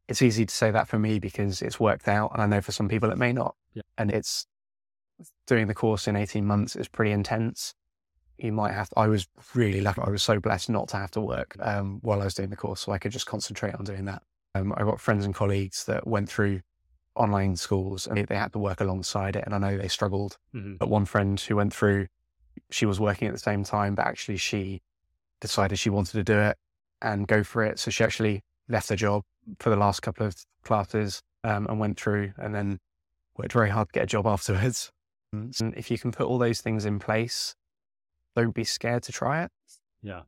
It's 0.07 0.21
easy 0.21 0.45
to 0.45 0.53
say 0.53 0.71
that 0.71 0.87
for 0.87 0.97
me 0.97 1.19
because 1.19 1.61
it's 1.61 1.79
worked 1.79 2.07
out, 2.07 2.31
and 2.33 2.41
I 2.41 2.47
know 2.47 2.61
for 2.61 2.71
some 2.71 2.89
people 2.89 3.11
it 3.11 3.17
may 3.17 3.31
not. 3.31 3.55
Yeah. 3.73 3.83
And 3.97 4.11
it's 4.11 4.47
doing 5.47 5.67
the 5.67 5.75
course 5.75 6.07
in 6.07 6.15
18 6.15 6.45
months 6.45 6.75
is 6.75 6.87
pretty 6.87 7.11
intense. 7.11 7.75
You 8.37 8.51
might 8.51 8.73
have, 8.73 8.89
I 8.95 9.07
was 9.07 9.27
really 9.53 9.81
lucky. 9.81 10.01
I 10.01 10.09
was 10.09 10.23
so 10.23 10.39
blessed 10.39 10.69
not 10.69 10.87
to 10.89 10.97
have 10.97 11.11
to 11.11 11.21
work 11.21 11.55
um, 11.59 11.99
while 12.01 12.21
I 12.21 12.25
was 12.25 12.33
doing 12.33 12.49
the 12.49 12.55
course. 12.55 12.81
So 12.81 12.91
I 12.91 12.97
could 12.97 13.11
just 13.11 13.25
concentrate 13.25 13.75
on 13.75 13.83
doing 13.83 14.05
that. 14.05 14.23
Um, 14.55 14.73
I 14.77 14.83
got 14.83 14.99
friends 14.99 15.25
and 15.25 15.35
colleagues 15.35 15.85
that 15.85 16.07
went 16.07 16.29
through 16.29 16.61
online 17.15 17.55
schools 17.57 18.07
and 18.07 18.25
they 18.25 18.35
had 18.35 18.53
to 18.53 18.59
work 18.59 18.79
alongside 18.81 19.35
it. 19.35 19.43
And 19.45 19.53
I 19.53 19.57
know 19.57 19.77
they 19.77 19.89
struggled. 19.89 20.37
mhm. 20.55 20.77
But 20.79 20.89
one 20.89 21.05
friend 21.05 21.39
who 21.39 21.57
went 21.57 21.73
through, 21.73 22.07
she 22.69 22.85
was 22.85 22.99
working 22.99 23.27
at 23.27 23.33
the 23.33 23.39
same 23.39 23.63
time, 23.63 23.95
but 23.95 24.05
actually 24.05 24.37
she 24.37 24.81
decided 25.41 25.79
she 25.79 25.89
wanted 25.89 26.13
to 26.13 26.23
do 26.23 26.37
it 26.37 26.57
and 27.01 27.27
go 27.27 27.43
for 27.43 27.63
it. 27.63 27.79
So 27.79 27.91
she 27.91 28.03
actually 28.03 28.43
left 28.67 28.89
her 28.89 28.95
job 28.95 29.23
for 29.59 29.69
the 29.69 29.75
last 29.75 30.01
couple 30.01 30.25
of 30.25 30.35
classes 30.63 31.21
um, 31.43 31.67
and 31.67 31.79
went 31.79 31.99
through 31.99 32.33
and 32.37 32.53
then 32.53 32.79
worked 33.37 33.53
very 33.53 33.69
hard 33.69 33.87
to 33.89 33.91
get 33.93 34.03
a 34.03 34.07
job 34.07 34.25
afterwards. 34.27 34.91
And 35.31 35.73
if 35.75 35.91
you 35.91 35.97
can 35.97 36.11
put 36.11 36.25
all 36.25 36.37
those 36.37 36.61
things 36.61 36.85
in 36.85 36.99
place, 36.99 37.55
don't 38.35 38.53
be 38.53 38.63
scared 38.63 39.03
to 39.03 39.11
try 39.11 39.43
it. 39.43 39.51
yeah. 40.01 40.21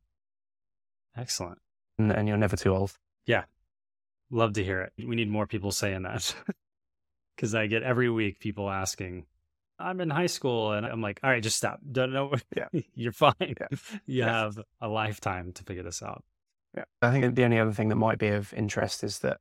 Excellent. 1.17 1.59
And, 1.97 2.11
and 2.11 2.27
you're 2.27 2.37
never 2.37 2.55
too 2.55 2.73
old. 2.73 2.97
Yeah. 3.25 3.43
Love 4.29 4.53
to 4.53 4.63
hear 4.63 4.81
it. 4.81 4.93
We 4.97 5.15
need 5.15 5.29
more 5.29 5.45
people 5.45 5.71
saying 5.71 6.03
that 6.03 6.33
because 7.35 7.53
I 7.53 7.67
get 7.67 7.83
every 7.83 8.09
week 8.09 8.39
people 8.39 8.69
asking, 8.69 9.25
I'm 9.81 9.99
in 10.01 10.09
high 10.09 10.27
school. 10.27 10.71
And 10.73 10.85
I'm 10.85 11.01
like, 11.01 11.19
all 11.23 11.29
right, 11.29 11.43
just 11.43 11.57
stop. 11.57 11.79
Don't 11.91 12.13
know. 12.13 12.33
Yeah. 12.55 12.67
You're 12.95 13.11
fine. 13.11 13.33
Yeah. 13.39 13.67
You 14.05 14.19
Yeah. 14.19 14.25
have 14.25 14.59
a 14.79 14.87
lifetime 14.87 15.51
to 15.53 15.63
figure 15.63 15.83
this 15.83 16.01
out. 16.01 16.23
Yeah. 16.75 16.83
I 17.01 17.11
think 17.11 17.35
the 17.35 17.43
only 17.43 17.59
other 17.59 17.73
thing 17.73 17.89
that 17.89 17.95
might 17.95 18.17
be 18.19 18.29
of 18.29 18.53
interest 18.53 19.03
is 19.03 19.19
that 19.19 19.39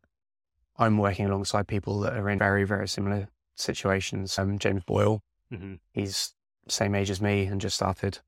I'm 0.77 0.99
working 0.99 1.27
alongside 1.27 1.69
people 1.69 2.01
that 2.01 2.15
are 2.15 2.29
in 2.31 2.39
very, 2.39 2.65
very 2.65 2.89
similar 2.89 3.29
situations. 3.57 4.39
Um, 4.39 4.59
James 4.59 4.83
Boyle, 4.85 5.23
hmm 5.51 5.75
he's 5.93 6.35
same 6.69 6.95
age 6.95 7.11
as 7.11 7.21
me 7.21 7.45
and 7.47 7.61
just 7.61 7.77
started, 7.77 8.19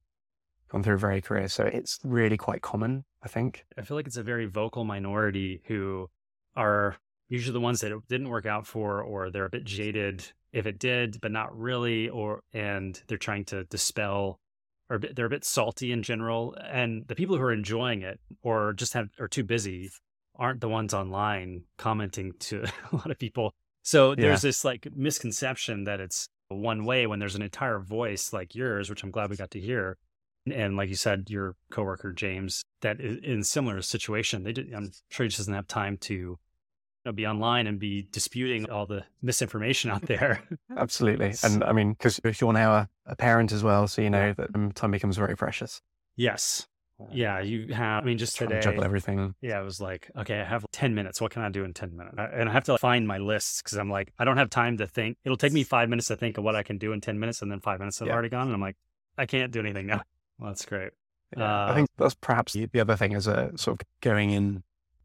gone 0.68 0.83
through 0.83 0.94
a 0.96 0.98
very 0.98 1.20
career. 1.20 1.48
So 1.48 1.64
it's 1.64 2.01
really 2.03 2.37
quite 2.37 2.61
common, 2.62 3.05
I 3.22 3.29
think. 3.29 3.64
I 3.79 3.83
feel 3.83 3.96
like 3.96 4.07
it's 4.07 4.16
a 4.16 4.22
very 4.22 4.46
vocal 4.46 4.85
minority 4.85 5.62
who 5.66 6.11
are 6.57 6.96
usually 7.29 7.53
the 7.53 7.61
ones 7.61 7.81
that 7.81 7.92
it 7.92 8.09
didn't 8.09 8.29
work 8.29 8.46
out 8.46 8.66
for, 8.66 9.01
or 9.01 9.31
they're 9.31 9.44
a 9.44 9.51
bit 9.51 9.64
jaded 9.64 10.25
if 10.53 10.67
it 10.67 10.79
did, 10.79 11.21
but 11.21 11.33
not 11.33 11.57
really, 11.57 12.09
or 12.09 12.43
and 12.53 13.01
they're 13.07 13.19
trying 13.19 13.45
to 13.47 13.65
dispel, 13.65 14.38
or 14.91 14.99
they're 14.99 15.27
a 15.27 15.31
bit 15.31 15.45
salty 15.45 15.93
in 15.93 16.03
general. 16.03 16.55
And 16.62 17.07
the 17.09 17.15
people 17.15 17.37
who 17.37 17.43
are 17.43 17.53
enjoying 17.53 18.03
it, 18.03 18.21
or 18.43 18.73
just 18.73 18.93
have 18.95 19.09
are 19.19 19.29
too 19.29 19.45
busy, 19.45 19.91
aren't 20.37 20.61
the 20.61 20.69
ones 20.69 20.95
online 20.95 21.65
commenting 21.79 22.33
to 22.41 22.65
a 22.93 22.97
lot 22.97 23.11
of 23.11 23.19
people. 23.19 23.55
So 23.83 24.15
there's 24.15 24.43
this 24.43 24.65
like 24.65 24.87
misconception 24.95 25.85
that 25.85 26.01
it's 26.01 26.29
one 26.49 26.85
way 26.85 27.07
when 27.07 27.19
there's 27.19 27.35
an 27.35 27.43
entire 27.43 27.81
voice 27.81 28.33
like 28.33 28.55
yours, 28.55 28.88
which 28.88 29.03
I'm 29.03 29.11
glad 29.11 29.31
we 29.31 29.37
got 29.37 29.51
to 29.53 29.61
hear. 29.61 29.97
And 30.51 30.77
like 30.77 30.88
you 30.88 30.97
said, 30.97 31.31
your 31.31 31.55
coworker 31.71 32.12
James, 32.12 32.65
that 32.81 33.01
is 33.01 33.19
in 33.23 33.45
similar 33.45 33.81
situation, 33.83 34.43
they 34.43 34.53
did, 34.53 34.73
I'm 34.73 34.93
sure 35.09 35.25
he 35.25 35.29
just 35.29 35.38
doesn't 35.38 35.55
have 35.55 35.69
time 35.69 35.97
to 35.99 36.38
know, 37.05 37.12
be 37.12 37.27
online 37.27 37.67
and 37.67 37.79
be 37.79 38.07
disputing 38.11 38.71
all 38.71 38.87
the 38.87 39.05
misinformation 39.23 39.91
out 39.91 40.03
there. 40.03 40.43
Absolutely. 40.77 41.35
And 41.43 41.65
I 41.65 41.73
mean, 41.73 41.93
because 41.93 42.21
you're 42.41 42.53
now 42.53 42.73
a, 42.75 42.88
a 43.07 43.17
parent 43.17 43.53
as 43.53 43.62
well, 43.65 43.88
so 43.88 44.03
you 44.03 44.11
know 44.11 44.33
that 44.35 44.51
um, 44.55 44.73
time 44.73 44.91
becomes 44.93 45.17
very 45.17 45.37
precious. 45.37 45.81
yes, 46.17 46.67
yeah, 47.11 47.41
you 47.41 47.75
have. 47.75 48.05
I 48.05 48.07
mean, 48.07 48.17
just 48.17 48.37
Trying 48.37 48.51
to 48.51 48.55
today, 48.57 48.65
juggle 48.71 48.85
everything. 48.85 49.35
Yeah, 49.41 49.59
I 49.59 49.62
was 49.62 49.81
like, 49.81 50.09
okay, 50.17 50.41
I 50.41 50.45
have 50.45 50.65
10 50.71 50.95
minutes. 50.95 51.21
What 51.21 51.33
can 51.33 51.43
I 51.43 51.49
do 51.49 51.65
in 51.65 51.75
10 51.75 51.97
minutes? 51.97 52.15
And 52.17 52.49
I 52.49 52.53
have 52.53 52.62
to 52.65 52.79
find 52.79 53.09
my 53.09 53.19
lists 53.19 53.61
because 53.61 53.77
I'm 53.77 53.91
like, 53.91 54.12
I 54.21 54.25
don't 54.25 54.37
have 54.37 54.51
time 54.51 54.77
to 54.77 54.87
think. 54.87 55.17
It'll 55.25 55.37
take 55.37 55.53
me 55.53 55.65
five 55.65 55.88
minutes 55.88 56.07
to 56.09 56.17
think 56.17 56.38
of 56.38 56.45
what 56.45 56.55
I 56.55 56.62
can 56.62 56.79
do 56.79 56.93
in 56.93 57.01
10 57.01 57.19
minutes, 57.19 57.43
and 57.43 57.51
then 57.51 57.59
five 57.59 57.81
minutes 57.81 57.99
have 57.99 58.07
Yeah. 58.07 58.15
already 58.15 58.29
gone. 58.29 58.47
And 58.47 58.55
I'm 58.55 58.61
like, 58.61 58.77
I 59.19 59.27
can't 59.27 59.51
do 59.51 59.59
anything 59.59 59.87
now. 59.88 60.03
Well, 60.38 60.51
that's 60.51 60.65
great. 60.65 60.93
Yeah, 61.37 61.43
Uh, 61.43 61.73
I 61.73 61.75
think 61.75 61.88
that's 61.99 62.15
perhaps 62.15 62.53
the 62.53 62.67
the 62.67 62.79
other 62.81 62.95
thing 62.95 63.15
as 63.15 63.27
a 63.27 63.51
sort 63.57 63.81
of 63.83 63.87
going 64.01 64.31
in 64.31 64.62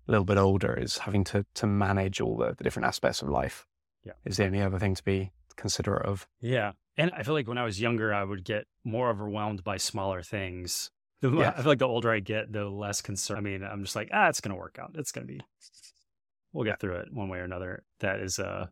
a 0.08 0.12
little 0.12 0.26
bit 0.26 0.38
older 0.38 0.74
is 0.74 1.00
having 1.00 1.24
to 1.26 1.46
to 1.56 1.68
manage 1.68 2.22
all 2.22 2.38
the, 2.38 2.56
the 2.58 2.64
different 2.64 2.88
aspects 2.88 3.22
of 3.22 3.30
life. 3.30 3.66
Yeah. 4.04 4.14
Is 4.26 4.38
the 4.38 4.46
only 4.46 4.62
other 4.62 4.80
thing 4.80 4.96
to 4.96 5.04
be 5.04 5.32
considerate 5.56 6.06
of. 6.06 6.28
Yeah. 6.40 6.74
And 6.96 7.12
I 7.16 7.24
feel 7.24 7.34
like 7.34 7.48
when 7.48 7.58
I 7.58 7.64
was 7.64 7.82
younger, 7.82 8.14
I 8.14 8.24
would 8.24 8.44
get 8.44 8.66
more 8.84 9.10
overwhelmed 9.10 9.64
by 9.64 9.78
smaller 9.78 10.22
things. 10.22 10.92
The 11.20 11.32
Yeah. 11.32 11.50
I 11.58 11.62
feel 11.62 11.72
like 11.72 11.80
the 11.80 11.88
older 11.88 12.12
I 12.12 12.20
get, 12.20 12.54
the 12.54 12.66
less 12.66 13.02
concerned. 13.02 13.40
I 13.40 13.42
mean, 13.42 13.64
I'm 13.64 13.84
just 13.84 13.96
like, 13.96 14.10
ah, 14.14 14.30
it's 14.30 14.40
going 14.40 14.54
to 14.54 14.62
work 14.62 14.78
out. 14.80 14.92
It's 14.94 15.12
going 15.12 15.26
to 15.26 15.34
be, 15.34 15.42
we'll 16.54 16.64
get 16.64 16.80
through 16.80 16.98
it 16.98 17.12
one 17.12 17.28
way 17.28 17.40
or 17.40 17.44
another. 17.44 17.84
That 18.02 18.20
is, 18.20 18.38
uh, 18.38 18.68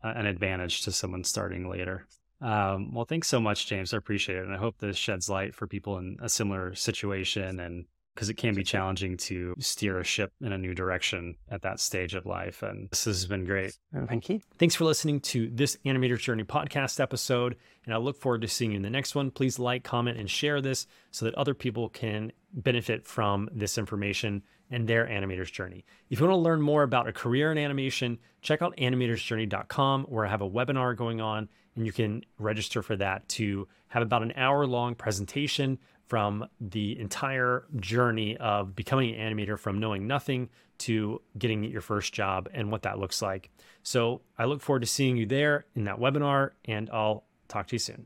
an 0.00 0.26
advantage 0.26 0.82
to 0.82 0.92
someone 0.92 1.24
starting 1.24 1.68
later. 1.68 2.06
Um, 2.40 2.94
well, 2.94 3.04
thanks 3.04 3.26
so 3.26 3.40
much, 3.40 3.66
James. 3.66 3.92
I 3.92 3.96
appreciate 3.96 4.38
it. 4.38 4.44
And 4.44 4.54
I 4.54 4.58
hope 4.58 4.78
this 4.78 4.96
sheds 4.96 5.28
light 5.28 5.56
for 5.56 5.66
people 5.66 5.98
in 5.98 6.18
a 6.20 6.28
similar 6.28 6.74
situation 6.76 7.58
and 7.58 7.86
because 8.16 8.30
it 8.30 8.38
can 8.38 8.54
be 8.54 8.64
challenging 8.64 9.18
to 9.18 9.54
steer 9.58 9.98
a 9.98 10.04
ship 10.04 10.32
in 10.40 10.50
a 10.50 10.58
new 10.58 10.74
direction 10.74 11.36
at 11.50 11.60
that 11.60 11.78
stage 11.78 12.14
of 12.14 12.24
life. 12.24 12.62
And 12.62 12.88
this 12.88 13.04
has 13.04 13.26
been 13.26 13.44
great. 13.44 13.76
Oh, 13.94 14.06
thank 14.06 14.30
you. 14.30 14.40
Thanks 14.58 14.74
for 14.74 14.84
listening 14.84 15.20
to 15.20 15.50
this 15.52 15.76
Animator 15.84 16.18
Journey 16.18 16.42
podcast 16.42 16.98
episode. 16.98 17.56
And 17.84 17.92
I 17.92 17.98
look 17.98 18.16
forward 18.16 18.40
to 18.40 18.48
seeing 18.48 18.70
you 18.70 18.78
in 18.78 18.82
the 18.82 18.88
next 18.88 19.14
one. 19.14 19.30
Please 19.30 19.58
like, 19.58 19.84
comment, 19.84 20.18
and 20.18 20.30
share 20.30 20.62
this 20.62 20.86
so 21.10 21.26
that 21.26 21.34
other 21.34 21.52
people 21.52 21.90
can 21.90 22.32
benefit 22.54 23.06
from 23.06 23.50
this 23.52 23.76
information 23.76 24.42
and 24.70 24.88
their 24.88 25.06
animator's 25.06 25.50
journey. 25.50 25.84
If 26.08 26.18
you 26.18 26.26
want 26.26 26.38
to 26.38 26.42
learn 26.42 26.62
more 26.62 26.84
about 26.84 27.06
a 27.06 27.12
career 27.12 27.52
in 27.52 27.58
animation, 27.58 28.18
check 28.40 28.62
out 28.62 28.74
animatorsjourney.com 28.78 30.04
where 30.04 30.24
I 30.24 30.30
have 30.30 30.40
a 30.40 30.50
webinar 30.50 30.96
going 30.96 31.20
on 31.20 31.48
and 31.76 31.84
you 31.84 31.92
can 31.92 32.24
register 32.38 32.82
for 32.82 32.96
that 32.96 33.28
to 33.28 33.68
have 33.88 34.02
about 34.02 34.22
an 34.22 34.32
hour 34.36 34.66
long 34.66 34.94
presentation 34.94 35.78
from 36.06 36.46
the 36.60 36.98
entire 36.98 37.64
journey 37.76 38.36
of 38.36 38.76
becoming 38.76 39.14
an 39.14 39.36
animator 39.36 39.58
from 39.58 39.78
knowing 39.80 40.06
nothing 40.06 40.48
to 40.78 41.22
getting 41.38 41.64
your 41.64 41.80
first 41.80 42.12
job 42.12 42.48
and 42.52 42.70
what 42.70 42.82
that 42.82 42.98
looks 42.98 43.22
like. 43.22 43.50
So 43.82 44.20
I 44.38 44.44
look 44.44 44.60
forward 44.60 44.80
to 44.80 44.86
seeing 44.86 45.16
you 45.16 45.26
there 45.26 45.64
in 45.74 45.84
that 45.84 45.98
webinar, 45.98 46.50
and 46.66 46.90
I'll 46.90 47.24
talk 47.48 47.68
to 47.68 47.76
you 47.76 47.78
soon. 47.78 48.04